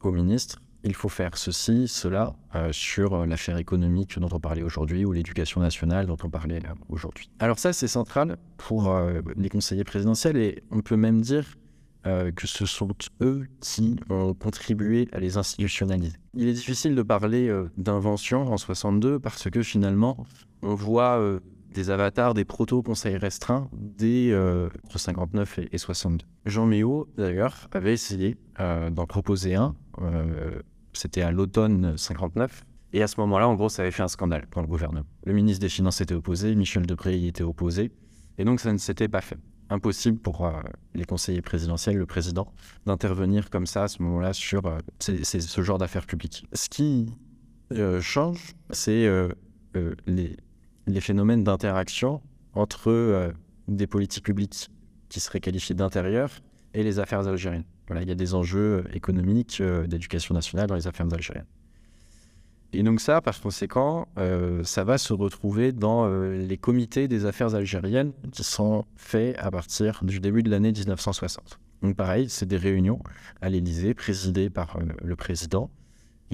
au 0.00 0.12
ministre 0.12 0.60
il 0.84 0.94
faut 0.94 1.08
faire 1.08 1.36
ceci, 1.36 1.86
cela 1.86 2.34
euh, 2.54 2.72
sur 2.72 3.14
euh, 3.14 3.26
l'affaire 3.26 3.56
économique 3.56 4.18
dont 4.18 4.28
on 4.32 4.40
parlait 4.40 4.62
aujourd'hui 4.62 5.04
ou 5.04 5.12
l'éducation 5.12 5.60
nationale 5.60 6.06
dont 6.06 6.16
on 6.22 6.28
parlait 6.28 6.58
euh, 6.64 6.74
aujourd'hui. 6.88 7.30
Alors 7.38 7.58
ça, 7.58 7.72
c'est 7.72 7.88
central 7.88 8.38
pour 8.56 8.94
les 9.36 9.48
conseillers 9.48 9.84
présidentiels 9.84 10.36
et 10.36 10.62
on 10.70 10.80
peut 10.80 10.96
même 10.96 11.20
dire 11.20 11.44
que 12.04 12.46
ce 12.46 12.66
sont 12.66 12.88
eux 13.20 13.46
qui 13.60 13.96
ont 14.10 14.34
contribué 14.34 15.08
à 15.12 15.20
les 15.20 15.36
institutionnaliser. 15.36 16.16
Il 16.34 16.48
est 16.48 16.52
difficile 16.52 16.94
de 16.94 17.02
parler 17.02 17.52
d'invention 17.76 18.52
en 18.52 18.56
62 18.56 19.18
parce 19.20 19.48
que 19.48 19.62
finalement, 19.62 20.26
on 20.62 20.74
voit 20.74 21.40
des 21.72 21.90
avatars, 21.90 22.34
des 22.34 22.44
proto-conseils 22.44 23.16
restreints 23.16 23.68
dès 23.72 24.30
euh, 24.30 24.68
entre 24.84 24.98
59 24.98 25.60
et, 25.72 25.78
62. 25.78 26.24
Jean 26.46 26.66
Méo, 26.66 27.08
d'ailleurs, 27.16 27.68
avait 27.72 27.92
essayé 27.92 28.36
euh, 28.60 28.90
d'en 28.90 29.06
proposer 29.06 29.54
un. 29.54 29.74
Euh, 30.00 30.60
c'était 30.92 31.22
à 31.22 31.32
l'automne 31.32 31.96
59. 31.96 32.64
Et 32.92 33.02
à 33.02 33.06
ce 33.06 33.18
moment-là, 33.20 33.48
en 33.48 33.54
gros, 33.54 33.68
ça 33.68 33.82
avait 33.82 33.90
fait 33.90 34.02
un 34.02 34.08
scandale 34.08 34.46
dans 34.54 34.60
le 34.60 34.66
gouvernement. 34.66 35.06
Le 35.24 35.32
ministre 35.32 35.60
des 35.60 35.70
Finances 35.70 36.00
était 36.02 36.14
opposé, 36.14 36.54
Michel 36.54 36.84
Debré 36.84 37.16
y 37.16 37.26
était 37.26 37.42
opposé. 37.42 37.90
Et 38.36 38.44
donc, 38.44 38.60
ça 38.60 38.72
ne 38.72 38.78
s'était 38.78 39.08
pas 39.08 39.22
fait. 39.22 39.38
Impossible 39.72 40.18
pour 40.18 40.52
les 40.94 41.04
conseillers 41.04 41.40
présidentiels, 41.40 41.96
le 41.96 42.04
président, 42.06 42.52
d'intervenir 42.84 43.48
comme 43.48 43.66
ça 43.66 43.84
à 43.84 43.88
ce 43.88 44.02
moment-là 44.02 44.32
sur 44.32 44.62
ce 44.98 45.62
genre 45.62 45.78
d'affaires 45.78 46.06
publiques. 46.06 46.46
Ce 46.52 46.68
qui 46.68 47.14
change, 48.00 48.52
c'est 48.70 49.08
les, 50.06 50.36
les 50.86 51.00
phénomènes 51.00 51.44
d'interaction 51.44 52.20
entre 52.54 52.90
euh, 52.90 53.32
des 53.68 53.86
politiques 53.86 54.24
publiques 54.24 54.68
qui 55.08 55.20
seraient 55.20 55.40
qualifiées 55.40 55.74
d'intérieur 55.74 56.30
et 56.74 56.82
les 56.82 56.98
affaires 56.98 57.26
algériennes. 57.26 57.64
Voilà, 57.86 58.02
il 58.02 58.08
y 58.08 58.12
a 58.12 58.14
des 58.14 58.34
enjeux 58.34 58.84
économiques, 58.92 59.58
euh, 59.60 59.86
d'éducation 59.86 60.34
nationale 60.34 60.66
dans 60.66 60.74
les 60.74 60.86
affaires 60.86 61.06
algériennes. 61.12 61.46
Et 62.72 62.82
donc 62.82 63.00
ça, 63.00 63.20
par 63.20 63.38
conséquent, 63.40 64.08
euh, 64.18 64.64
ça 64.64 64.84
va 64.84 64.96
se 64.98 65.12
retrouver 65.12 65.72
dans 65.72 66.08
les 66.08 66.56
comités 66.56 67.06
des 67.08 67.26
affaires 67.26 67.54
algériennes 67.54 68.12
qui 68.32 68.44
sont 68.44 68.84
faits 68.96 69.36
à 69.38 69.50
partir 69.50 70.00
du 70.02 70.20
début 70.20 70.42
de 70.42 70.50
l'année 70.50 70.72
1960. 70.72 71.58
Donc 71.82 71.96
pareil, 71.96 72.28
c'est 72.28 72.46
des 72.46 72.56
réunions 72.56 73.00
à 73.40 73.50
l'Élysée 73.50 73.92
présidées 73.92 74.50
par 74.50 74.78
le 75.02 75.16
président 75.16 75.70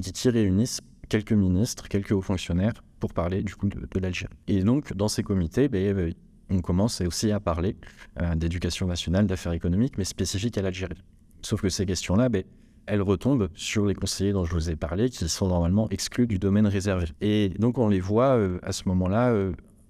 qui 0.01 0.31
réunissent 0.31 0.81
quelques 1.09 1.33
ministres, 1.33 1.89
quelques 1.89 2.13
hauts 2.13 2.23
fonctionnaires 2.23 2.75
pour 3.01 3.13
parler 3.13 3.43
du 3.43 3.55
coup 3.55 3.69
de, 3.69 4.01
l'Algérie. 4.01 4.33
Et 4.47 4.63
donc, 4.63 4.93
dans 4.95 5.09
ces 5.09 5.23
comités, 5.23 5.69
ben, 5.69 5.97
euh, 5.97 6.13
on 6.51 6.61
commence 6.61 7.01
aussi 7.01 7.31
à 7.31 7.41
parler 7.41 7.77
euh, 8.21 8.35
d'éducation 8.35 8.87
nationale, 8.87 9.27
d'affaires 9.27 9.53
économiques, 9.53 9.99
mais 9.99 10.05
spécifiques 10.05 10.59
à 10.59 10.63
l'Algérie. 10.63 11.03
Sauf 11.43 11.63
que 11.63 11.69
ces 11.69 11.87
questions-là, 11.87 12.29
ben, 12.29 12.45
elles 12.89 13.03
retombent 13.03 13.49
sur 13.55 13.87
les 13.87 13.95
conseillers 13.95 14.33
dont 14.33 14.45
je 14.45 14.53
vous 14.53 14.71
ai 14.71 14.77
parlé, 14.77 15.11
qui 15.11 15.29
sont 15.29 15.49
normalement 15.49 15.89
exclus 15.91 16.27
du 16.27 16.39
domaine 16.39 16.67
réservé. 16.67 17.07
Et 17.21 17.51
donc, 17.59 17.79
on 17.79 17.89
les 17.89 18.01
voit 18.01 18.37
euh, 18.37 18.59
à 18.63 18.73
ce 18.73 18.89
moment-là 18.89 19.35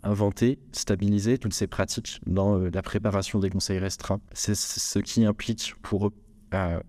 inventer, 0.02 0.58
stabiliser 0.72 1.38
toutes 1.38 1.54
ces 1.54 1.66
pratiques 1.66 2.20
dans 2.26 2.58
la 2.58 2.82
préparation 2.82 3.38
des 3.38 3.50
conseils 3.50 3.78
restreints. 3.78 4.20
C'est 4.32 4.54
ce 4.54 4.98
qui 4.98 5.24
implique 5.24 5.74
pour 5.82 6.08
eux 6.08 6.12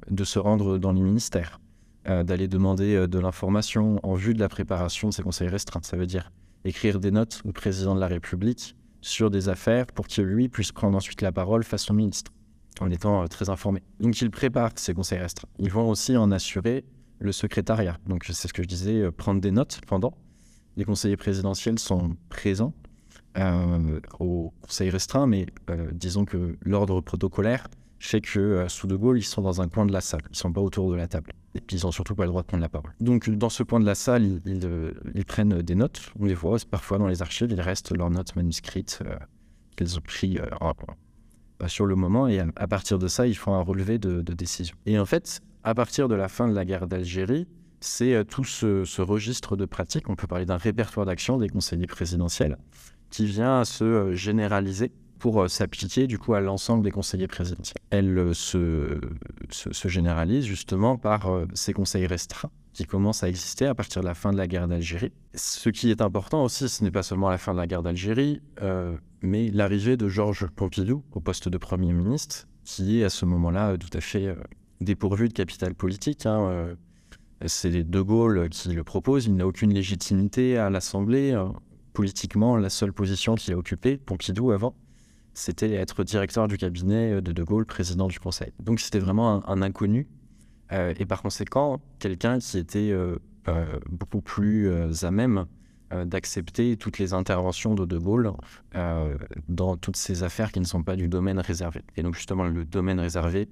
de 0.10 0.24
se 0.24 0.39
rendre 0.39 0.78
dans 0.78 0.91
les 0.91 1.02
ministères, 1.02 1.60
euh, 2.08 2.24
d'aller 2.24 2.48
demander 2.48 2.95
euh, 2.95 3.08
de 3.08 3.19
l'information 3.19 4.00
en 4.04 4.13
vue 4.13 4.34
de 4.34 4.39
la 4.39 4.50
préparation 4.50 5.10
de 5.10 5.13
ces 5.13 5.24
conseils 5.24 5.50
restreints. 5.50 5.82
Ça 5.84 5.98
veut 5.98 6.06
dire 6.06 6.32
écrire 6.65 7.00
des 7.00 7.12
notes 7.12 7.41
au 7.45 7.52
président 7.52 7.95
de 7.95 8.00
la 8.00 8.08
République 8.08 8.76
sur 9.02 9.30
des 9.30 9.48
affaires 9.50 9.86
pour 9.88 10.08
qu'il, 10.08 10.26
lui, 10.26 10.50
puisse 10.50 10.72
prendre 10.72 10.98
ensuite 10.98 11.22
la 11.22 11.32
parole 11.32 11.63
face 11.63 11.89
au 11.89 11.93
ministre, 11.93 12.32
en 12.80 12.89
étant 12.89 13.24
euh, 13.24 13.28
très 13.28 13.50
informé. 13.50 13.82
Donc, 14.00 14.20
il 14.22 14.32
prépare 14.32 14.72
ces 14.76 14.94
conseils 14.94 15.20
restreints. 15.20 15.50
Ils 15.60 15.72
vont 15.72 15.89
aussi 15.89 16.15
en 16.18 16.32
assurer 16.32 16.86
le 17.20 17.32
secrétariat. 17.32 17.98
Donc, 18.08 18.26
c'est 18.26 18.48
ce 18.48 18.54
que 18.54 18.63
je 18.63 18.68
disais, 18.68 19.12
prendre 19.12 19.42
des 19.42 19.52
notes 19.52 19.82
pendant. 19.88 20.13
Les 20.78 20.86
conseillers 20.86 21.18
présidentiels 21.18 21.80
sont 21.80 22.15
présents 22.30 22.74
au 24.20 24.54
conseil 24.62 24.89
restreint, 24.89 25.28
mais 25.28 25.46
disons 25.94 26.26
que 26.26 26.58
l'ordre 26.62 27.00
protocolaire 27.00 27.68
fait 28.00 28.22
que 28.22 28.65
sous 28.68 28.88
De 28.88 28.96
Gaulle, 28.96 29.18
ils 29.18 29.24
sont 29.24 29.42
dans 29.42 29.62
un 29.62 29.68
coin 29.68 29.86
de 29.86 29.94
la 29.94 30.02
salle, 30.02 30.22
ils 30.30 30.36
sont 30.36 30.52
pas 30.52 30.62
autour 30.62 30.89
de 30.92 30.96
la 30.96 31.08
table. 31.08 31.32
Et 31.56 31.62
puis 31.62 31.78
ils 31.78 31.86
n'ont 31.86 31.92
surtout 31.92 32.15
pas 32.15 32.24
le 32.24 32.30
droit 32.30 32.42
de 32.42 32.48
prendre 32.48 32.62
la 32.62 32.70
parole. 32.70 32.92
Donc 33.00 33.30
dans 33.30 33.50
ce 33.50 33.63
coin 33.63 33.80
de 33.80 33.86
la 33.86 33.96
salle, 33.96 34.42
ils, 34.46 35.26
prennent 35.26 35.62
des 35.62 35.76
notes, 35.76 36.12
on 36.20 36.26
les 36.26 36.34
voit, 36.34 36.58
parfois 36.70 36.98
dans 36.98 37.08
les 37.08 37.22
archives, 37.22 37.52
il 37.52 37.62
reste 37.62 37.96
leurs 37.96 38.10
notes 38.10 38.36
manuscrites 38.36 39.02
qu'ils 39.76 39.98
ont 39.98 40.02
pris 40.02 40.38
sur 41.67 41.86
le 41.86 41.95
moment, 41.95 42.28
et 42.28 42.39
à, 42.39 42.67
partir 42.67 43.00
de 43.00 43.08
ça, 43.08 43.28
ils 43.28 43.36
font 43.36 43.54
un 43.54 43.62
relevé 43.62 43.98
de, 43.98 44.22
de 44.22 44.34
décision. 44.34 44.76
Et 44.86 44.98
en 44.98 45.06
fait, 45.06 45.41
à 45.63 45.74
partir 45.76 46.08
de 46.08 46.15
la 46.15 46.28
fin 46.28 46.48
de 46.48 46.54
la 46.54 46.65
guerre 46.65 46.88
d'Algérie, 46.88 47.48
c'est 47.82 48.13
euh, 48.13 48.24
tout 48.24 48.43
ce, 48.43 49.02
registre 49.02 49.56
de 49.56 49.65
pratiques, 49.65 50.10
on 50.10 50.15
peut 50.15 50.28
parler 50.28 50.45
d'un 50.45 50.58
répertoire 50.58 51.06
d'action 51.06 51.38
des 51.38 51.50
conseillers 51.50 51.88
présidentiels, 51.88 52.58
qui 53.10 53.26
vient 53.26 53.63
se 53.65 53.84
euh, 53.84 54.13
généraliser 54.13 54.91
pour 55.17 55.41
euh, 55.41 55.48
s'appliquer 55.48 56.08
du 56.08 56.17
coup 56.17 56.34
à 56.34 56.41
l'ensemble 56.41 56.84
des 56.84 56.91
conseillers 56.91 57.28
présidentiels. 57.28 57.78
Elle 57.89 58.34
se, 58.34 59.00
généralise 59.86 60.45
justement 60.45 60.98
par 60.98 61.30
ces 61.54 61.74
conseils 61.74 62.08
restreints 62.08 62.52
qui 62.80 62.86
commencent 62.86 63.24
à 63.24 63.30
exister 63.30 63.65
à 63.65 63.76
partir 63.76 64.02
de 64.02 64.08
la 64.08 64.13
fin 64.13 64.32
de 64.32 64.38
la 64.38 64.48
guerre 64.48 64.70
d'Algérie. 64.70 65.12
Ce 65.36 65.70
qui 65.70 65.92
est 65.92 66.02
important 66.02 66.46
aussi, 66.46 66.70
ce 66.70 66.82
n'est 66.82 66.92
pas 66.92 67.04
seulement 67.04 67.30
la 67.30 67.38
fin 67.38 67.52
de 67.52 67.58
la 67.58 67.68
guerre 67.68 67.84
d'Algérie, 67.84 68.42
mais 69.22 69.52
l'arrivée 69.52 69.98
de 69.98 70.08
Georges 70.08 70.48
Pompidou 70.48 71.04
au 71.12 71.20
poste 71.20 71.50
de 71.50 71.58
Premier 71.58 71.92
ministre, 71.92 72.48
qui 72.63 73.02
est 73.02 73.04
à 73.04 73.10
ce 73.10 73.26
moment-là 73.26 73.78
tout 73.78 73.89
à 73.98 74.00
fait 74.00 74.34
dépourvu 74.80 75.28
de 75.28 75.34
capital 75.34 75.76
politique. 75.76 76.26
Hein, 76.26 76.78
c'est 77.48 77.84
De 77.84 78.02
Gaulle 78.02 78.50
qui 78.50 78.70
le 78.70 78.84
propose. 78.84 79.26
Il 79.26 79.36
n'a 79.36 79.48
aucune 79.48 79.74
légitimité 79.74 80.58
à 80.58 80.70
l'Assemblée. 80.70 81.32
Euh, 81.32 81.48
politiquement, 81.94 82.56
la 82.56 82.70
seule 82.70 82.94
position 82.94 83.36
qu'il 83.36 83.54
a 83.54 83.58
occupée, 83.58 83.98
Pompidou 83.98 84.52
avant, 84.52 84.76
c'était 85.34 85.74
être 85.74 86.04
directeur 86.04 86.48
du 86.48 86.58
cabinet 86.58 87.22
de 87.22 87.32
De 87.32 87.44
Gaulle, 87.44 87.65
président 87.65 88.08
du 88.08 88.20
Conseil. 88.20 88.54
Donc 88.60 88.80
c'était 88.80 89.00
vraiment 89.00 89.48
un, 89.50 89.62
inconnu. 89.62 90.08
Euh, 90.71 90.93
et 90.97 91.05
par 91.05 91.21
conséquent, 91.21 91.82
quelqu'un 91.99 92.39
qui 92.39 92.58
était 92.58 92.91
euh, 92.91 93.17
beaucoup 93.89 94.21
plus 94.21 94.71
à 95.03 95.12
même 95.12 95.45
d'accepter 96.05 96.77
toutes 96.77 96.99
les 96.99 97.13
interventions 97.13 97.73
de 97.73 97.84
De 97.84 97.97
Gaulle 97.97 98.32
dans 99.47 99.75
toutes 99.75 99.97
ces 99.97 100.21
affaires 100.21 100.51
qui 100.51 100.60
ne 100.60 100.65
sont 100.65 100.84
pas 100.84 100.95
du 100.95 101.08
domaine 101.08 101.39
réservé. 101.39 101.82
Et 101.97 102.03
donc 102.03 102.13
justement, 102.13 102.43
le 102.43 102.63
domaine 102.63 102.99
réservé, 102.99 103.49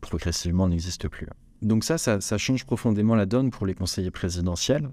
progressivement, 0.00 0.68
n'existe 0.68 1.08
plus. 1.08 1.26
Donc 1.62 1.82
ça, 1.82 1.98
ça, 1.98 2.38
change 2.38 2.64
profondément 2.64 3.16
la 3.16 3.26
donne 3.26 3.50
pour 3.50 3.66
les 3.66 3.74
conseillers 3.74 4.12
présidentiels, 4.12 4.88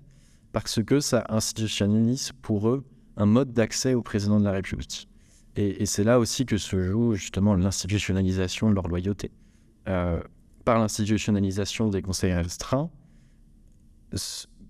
parce 0.53 0.81
que 0.83 0.99
ça 0.99 1.23
institutionnalise 1.29 2.31
pour 2.41 2.67
eux 2.67 2.83
un 3.15 3.25
mode 3.25 3.53
d'accès 3.53 3.93
au 3.93 4.01
président 4.01 4.39
de 4.39 4.45
la 4.45 4.51
République. 4.51 5.07
Et, 5.55 5.85
c'est 5.87 6.03
là 6.03 6.19
aussi 6.19 6.45
que 6.45 6.57
se 6.57 6.79
joue 6.79 7.15
justement 7.15 7.55
l'institutionnalisation 7.55 8.69
de 8.69 8.75
leur 8.75 8.87
loyauté. 8.87 9.31
Euh, 9.87 10.21
par 10.67 10.79
l'institutionnalisation 10.79 11.87
des 11.87 12.01
conseillers 12.01 12.35
restreints, 12.35 12.89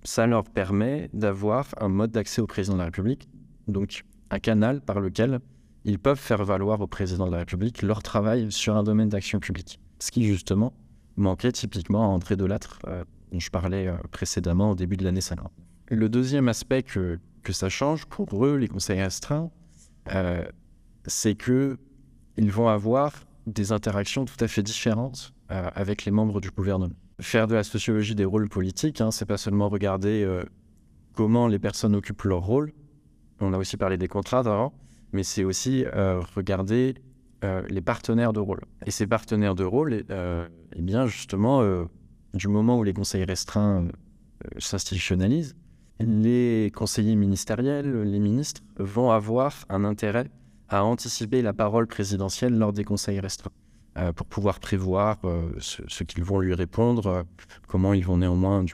ça 0.03 0.27
leur 0.27 0.43
permet 0.43 1.09
d'avoir 1.11 1.65
un 1.79 1.87
mode 1.87 2.11
d'accès 2.11 2.39
au 2.39 2.45
président 2.45 2.75
de 2.75 2.81
la 2.81 2.85
République, 2.85 3.27
donc 3.67 4.05
un 4.29 4.37
canal 4.37 4.81
par 4.81 4.99
lequel 4.99 5.39
ils 5.85 5.97
peuvent 5.97 6.19
faire 6.19 6.43
valoir 6.43 6.81
au 6.81 6.85
président 6.85 7.25
de 7.25 7.31
la 7.31 7.39
République 7.39 7.81
leur 7.81 8.03
travail 8.03 8.51
sur 8.51 8.77
un 8.77 8.83
domaine 8.83 9.09
d'action 9.09 9.39
publique. 9.39 9.79
Ce 9.97 10.11
qui 10.11 10.27
justement 10.27 10.71
manquait 11.15 11.51
typiquement 11.51 12.03
à 12.03 12.07
André 12.09 12.35
Delattre, 12.35 12.77
euh, 12.85 13.03
dont 13.31 13.39
je 13.39 13.49
parlais 13.49 13.87
euh, 13.87 13.95
précédemment 14.11 14.69
au 14.69 14.75
début 14.75 14.97
de 14.97 15.03
l'année 15.03 15.21
50. 15.21 15.51
Le 15.89 16.09
deuxième 16.09 16.47
aspect 16.47 16.83
que, 16.83 17.17
que 17.41 17.53
ça 17.53 17.69
change 17.69 18.05
pour 18.05 18.45
eux, 18.45 18.57
les 18.57 18.67
conseils 18.67 19.01
restreints, 19.01 19.49
euh, 20.13 20.45
c'est 21.07 21.33
que 21.33 21.79
ils 22.37 22.51
vont 22.51 22.67
avoir 22.67 23.13
des 23.47 23.71
interactions 23.71 24.25
tout 24.25 24.37
à 24.41 24.47
fait 24.47 24.61
différentes 24.61 25.33
avec 25.49 26.05
les 26.05 26.11
membres 26.11 26.41
du 26.41 26.49
gouvernement. 26.51 26.95
Faire 27.19 27.47
de 27.47 27.55
la 27.55 27.63
sociologie 27.63 28.15
des 28.15 28.25
rôles 28.25 28.49
politiques, 28.49 29.01
hein, 29.01 29.11
c'est 29.11 29.25
pas 29.25 29.37
seulement 29.37 29.69
regarder 29.69 30.27
comment 31.13 31.47
les 31.47 31.59
personnes 31.59 31.95
occupent 31.95 32.23
leur 32.23 32.41
rôle. 32.41 32.73
On 33.39 33.53
a 33.53 33.57
aussi 33.57 33.77
parlé 33.77 33.97
des 33.97 34.07
contrats 34.07 34.39
avant, 34.39 34.73
mais 35.13 35.23
c'est 35.23 35.43
aussi 35.43 35.85
regarder 36.35 36.95
euh, 37.43 37.61
les 37.69 37.81
partenaires 37.81 38.33
de 38.33 38.39
rôle. 38.39 38.61
Et 38.87 38.91
ces 38.91 39.05
partenaires 39.05 39.53
de 39.53 39.63
rôle, 39.63 40.03
euh, 40.09 40.47
eh 40.75 40.81
bien 40.81 41.05
justement, 41.05 41.61
euh, 41.61 41.85
du 42.33 42.47
moment 42.47 42.79
où 42.79 42.83
les 42.83 42.93
conseils 42.93 43.25
restreints 43.25 43.89
s'institutionnalisent, 44.57 45.55
les 45.99 46.71
conseillers 46.75 47.15
ministériels, 47.15 48.01
les 48.03 48.19
ministres, 48.19 48.61
vont 48.77 49.11
avoir 49.11 49.53
un 49.69 49.83
intérêt 49.83 50.31
à 50.67 50.83
anticiper 50.83 51.43
la 51.43 51.53
parole 51.53 51.85
présidentielle 51.85 52.57
lors 52.57 52.73
des 52.73 52.83
conseils 52.83 53.19
restreints, 53.19 53.51
pour 54.15 54.27
pouvoir 54.27 54.59
prévoir 54.59 55.17
ce, 55.59 56.03
qu'ils 56.03 56.23
vont 56.23 56.39
lui 56.39 56.53
répondre, 56.53 57.25
comment 57.67 57.93
ils 57.93 58.05
vont 58.05 58.17
néanmoins 58.17 58.65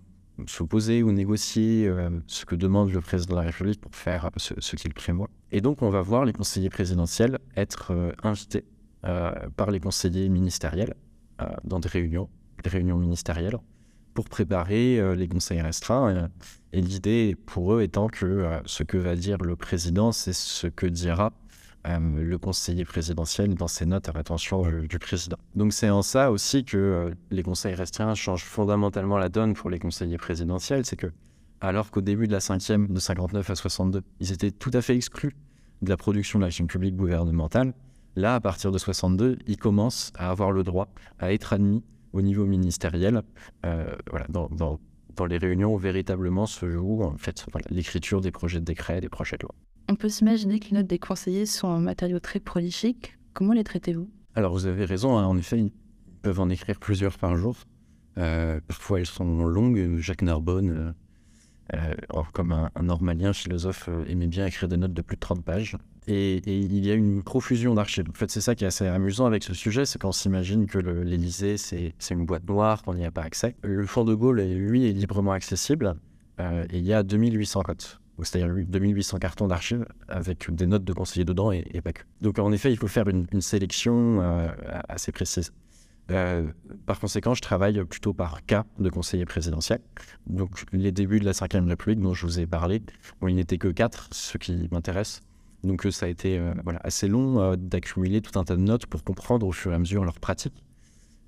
s'opposer 0.47 1.03
ou 1.03 1.11
négocier 1.11 1.89
ce 2.27 2.45
que 2.45 2.55
demande 2.55 2.91
le 2.91 3.01
président 3.01 3.35
de 3.35 3.39
la 3.39 3.45
République 3.47 3.79
pour 3.79 3.95
faire 3.95 4.29
ce, 4.37 4.75
qu'il 4.75 4.93
prévoit. 4.93 5.29
Et 5.51 5.61
donc, 5.61 5.81
on 5.83 5.89
va 5.89 6.01
voir 6.01 6.25
les 6.25 6.33
conseillers 6.33 6.71
présidentiels 6.71 7.37
être 7.55 7.91
euh, 7.91 8.11
invités 8.23 8.65
euh, 9.05 9.31
par 9.55 9.69
les 9.69 9.79
conseillers 9.79 10.27
ministériels 10.29 10.95
euh, 11.41 11.45
dans 11.63 11.79
des 11.79 11.89
réunions, 11.89 12.27
des 12.63 12.71
réunions 12.71 12.97
ministérielles, 12.97 13.57
pour 14.15 14.29
préparer 14.29 15.15
les 15.15 15.27
conseils 15.27 15.59
restreints. 15.59 16.29
et 16.71 16.81
l'idée 16.81 17.35
pour 17.47 17.73
eux 17.73 17.81
étant 17.81 18.09
que 18.09 18.47
ce 18.63 18.83
que 18.83 18.95
va 18.95 19.15
dire 19.15 19.39
le 19.39 19.55
président, 19.55 20.11
c'est 20.11 20.33
ce 20.33 20.67
que 20.67 20.85
dira 20.85 21.33
le 21.85 22.37
conseiller 22.37 22.85
présidentiel 22.85 23.55
dans 23.55 23.67
ses 23.67 23.85
notes 23.85 24.09
à 24.09 24.13
l'attention 24.13 24.63
du 24.83 24.99
président. 24.99 25.37
Donc 25.55 25.73
c'est 25.73 25.89
en 25.89 26.01
ça 26.01 26.31
aussi 26.31 26.63
que 26.63 27.13
les 27.31 27.43
conseils 27.43 27.75
restreints 27.75 28.15
changent 28.15 28.45
fondamentalement 28.45 29.17
la 29.17 29.29
donne 29.29 29.53
pour 29.53 29.69
les 29.69 29.79
conseillers 29.79 30.17
présidentiels, 30.17 30.85
c'est 30.85 30.95
que 30.95 31.11
alors 31.63 31.91
qu'au 31.91 32.01
début 32.01 32.27
de 32.27 32.33
la 32.33 32.41
cinquième, 32.41 32.89
de 32.89 32.99
59 32.99 33.49
à 33.49 33.55
62, 33.55 34.03
ils 34.19 34.33
étaient 34.33 34.51
tout 34.51 34.71
à 34.73 34.81
fait 34.81 34.97
exclus 34.97 35.33
de 35.81 35.89
la 35.89 35.95
production 35.95 36.37
de 36.37 36.43
l'action 36.43 36.67
publique 36.67 36.97
gouvernementale. 36.97 37.73
Là, 38.17 38.35
à 38.35 38.41
partir 38.41 38.69
de 38.71 38.77
62, 38.77 39.39
ils 39.47 39.55
commencent 39.55 40.11
à 40.15 40.29
avoir 40.29 40.51
le 40.51 40.63
droit 40.63 40.89
à 41.19 41.31
être 41.31 41.53
admis 41.53 41.81
au 42.11 42.21
niveau 42.21 42.45
ministériel, 42.45 43.21
euh, 43.65 43.95
voilà, 44.09 44.27
dans, 44.27 44.79
les 45.25 45.37
réunions 45.37 45.73
où 45.73 45.77
véritablement 45.77 46.47
se 46.47 46.69
joue 46.69 47.01
en 47.01 47.17
fait 47.17 47.45
l'écriture 47.69 48.19
des 48.19 48.31
projets 48.31 48.59
de 48.59 48.65
décret, 48.65 48.99
des 48.99 49.07
projets 49.07 49.37
de 49.37 49.43
loi. 49.43 49.55
On 49.89 49.95
peut 49.95 50.09
s'imaginer 50.09 50.59
que 50.59 50.69
les 50.69 50.77
notes 50.77 50.87
des 50.87 50.99
conseillers 50.99 51.45
sont 51.45 51.67
un 51.67 51.79
matériau 51.79 52.19
très 52.19 52.39
prolifique. 52.39 53.17
Comment 53.33 53.53
les 53.53 53.63
traitez-vous? 53.63 54.09
Alors 54.35 54.53
vous 54.53 54.65
avez 54.65 54.85
raison, 54.85 55.17
hein. 55.17 55.25
en 55.25 55.37
effet, 55.37 55.59
ils 55.59 55.71
peuvent 56.21 56.39
en 56.39 56.49
écrire 56.49 56.79
plusieurs 56.79 57.17
par 57.17 57.35
jour. 57.35 57.55
Euh, 58.17 58.59
parfois 58.67 58.99
elles 58.99 59.05
sont 59.05 59.45
longues. 59.45 59.97
Jacques 59.97 60.21
Narbonne 60.21 60.93
euh, 61.73 61.83
euh, 62.13 62.23
comme 62.33 62.51
un, 62.51 62.69
normalien 62.81 63.33
philosophe 63.33 63.89
aimait 64.07 64.27
bien 64.27 64.45
écrire 64.45 64.69
des 64.69 64.77
notes 64.77 64.93
de 64.93 65.01
plus 65.01 65.15
de 65.15 65.21
30 65.21 65.43
pages. 65.43 65.77
Et, 66.07 66.41
il 66.45 66.85
y 66.85 66.91
a 66.91 66.95
une 66.95 67.23
profusion 67.23 67.73
d'archives. 67.73 68.09
En 68.09 68.13
fait, 68.13 68.29
c'est 68.29 68.41
ça 68.41 68.55
qui 68.55 68.65
est 68.65 68.67
assez 68.67 68.87
amusant 68.87 69.25
avec 69.25 69.43
ce 69.43 69.53
sujet, 69.53 69.85
c'est 69.85 70.01
qu'on 70.01 70.11
s'imagine 70.11 70.65
que 70.65 70.77
l'Élysée, 70.77 71.57
c'est 71.57 71.93
une 72.11 72.25
boîte 72.25 72.45
noire, 72.45 72.83
qu'on 72.83 72.93
n'y 72.93 73.05
a 73.05 73.11
pas 73.11 73.21
accès. 73.21 73.55
Le 73.63 73.85
fond 73.85 74.03
de 74.03 74.13
Gaulle, 74.13 74.41
lui, 74.41 74.85
est 74.85 74.91
librement 74.91 75.31
accessible. 75.31 75.95
Et 76.39 76.79
il 76.79 76.85
y 76.85 76.91
a 76.91 77.03
2800 77.03 77.61
cotes 77.61 78.01
c'est-à-dire 78.21 78.53
2800 78.67 79.17
cartons 79.17 79.47
d'archives 79.47 79.85
avec 80.07 80.53
des 80.53 80.67
notes 80.67 80.83
de 80.83 80.93
conseillers 80.93 81.25
dedans 81.25 81.51
et, 81.51 81.63
pas 81.81 81.93
que. 81.93 82.03
Donc 82.21 82.37
en 82.39 82.51
effet, 82.51 82.71
il 82.71 82.77
faut 82.77 82.87
faire 82.87 83.07
une, 83.07 83.41
sélection 83.41 84.21
assez 84.87 85.11
précise. 85.11 85.51
Euh, 86.11 86.47
par 86.85 86.99
conséquent, 86.99 87.33
je 87.33 87.41
travaille 87.41 87.83
plutôt 87.85 88.13
par 88.13 88.45
cas 88.45 88.65
de 88.79 88.89
conseiller 88.89 89.25
présidentiel. 89.25 89.79
Donc, 90.27 90.65
les 90.73 90.91
débuts 90.91 91.19
de 91.19 91.25
la 91.25 91.31
Ve 91.31 91.67
République 91.67 91.99
dont 92.01 92.13
je 92.13 92.25
vous 92.25 92.39
ai 92.39 92.45
parlé, 92.45 92.81
bon, 93.21 93.27
il 93.27 93.35
n'était 93.35 93.57
que 93.57 93.69
quatre, 93.69 94.09
ce 94.11 94.37
qui 94.37 94.67
m'intéresse. 94.71 95.21
Donc, 95.63 95.85
euh, 95.85 95.91
ça 95.91 96.07
a 96.07 96.09
été 96.09 96.37
euh, 96.37 96.53
voilà, 96.63 96.79
assez 96.83 97.07
long 97.07 97.55
d'accumuler 97.55 98.21
tout 98.21 98.37
un 98.37 98.43
tas 98.43 98.55
de 98.55 98.61
notes 98.61 98.85
pour 98.85 99.03
comprendre 99.03 99.47
au 99.47 99.51
fur 99.51 99.71
et 99.71 99.75
à 99.75 99.79
mesure 99.79 100.03
leurs 100.03 100.19
pratiques. 100.19 100.63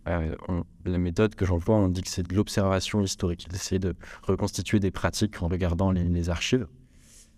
La 0.06 0.98
méthode 0.98 1.36
que 1.36 1.46
j'emploie, 1.46 1.76
on 1.76 1.90
dit 1.90 2.02
que 2.02 2.10
c'est 2.10 2.28
de 2.28 2.36
l'observation 2.36 3.02
historique, 3.02 3.48
d'essayer 3.50 3.80
de 3.80 3.96
reconstituer 4.24 4.80
des 4.80 4.92
pratiques 4.92 5.42
en 5.42 5.48
regardant 5.48 5.92
les, 5.92 6.30
archives. 6.30 6.68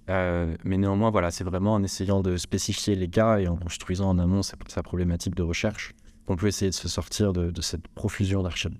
mais 0.07 0.77
néanmoins, 0.77 1.11
voilà, 1.11 1.31
c'est 1.31 1.43
vraiment 1.43 1.73
en 1.73 1.83
essayant 1.83 2.21
de 2.21 2.37
spécifier 2.37 2.95
les 2.95 3.07
cas 3.07 3.39
et 3.39 3.47
en 3.47 3.55
construisant 3.55 4.09
en 4.09 4.19
amont 4.19 4.41
sa 4.43 4.83
problématique 4.83 5.35
de 5.35 5.43
recherche 5.43 5.93
on 6.27 6.35
peut 6.35 6.47
essayer 6.47 6.69
de 6.69 6.75
se 6.75 6.87
sortir 6.87 7.33
de, 7.33 7.61
cette 7.61 7.87
profusion 7.87 8.43
d'archives. 8.43 8.77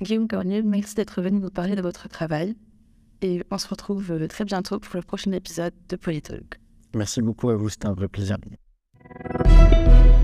Guillaume 0.00 0.28
Cornier, 0.28 0.62
merci 0.62 0.94
d'être 0.94 1.22
venu 1.22 1.40
nous 1.40 1.50
parler 1.50 1.74
de 1.74 1.82
votre 1.82 2.08
travail. 2.08 2.54
Et 3.22 3.42
on 3.50 3.56
se 3.56 3.66
retrouve 3.66 4.12
euh, 4.12 4.28
très 4.28 4.44
bientôt 4.44 4.78
pour 4.78 4.94
le 4.94 5.02
prochain 5.02 5.32
épisode 5.32 5.72
de 5.88 5.96
Polytalk. 5.96 6.60
Merci 6.94 7.22
beaucoup 7.22 7.48
à 7.48 7.56
vous, 7.56 7.70
c'était 7.70 7.86
un 7.86 7.94
vrai 7.94 8.08
plaisir. 8.08 8.36
thank 9.08 9.72
you 9.72 10.15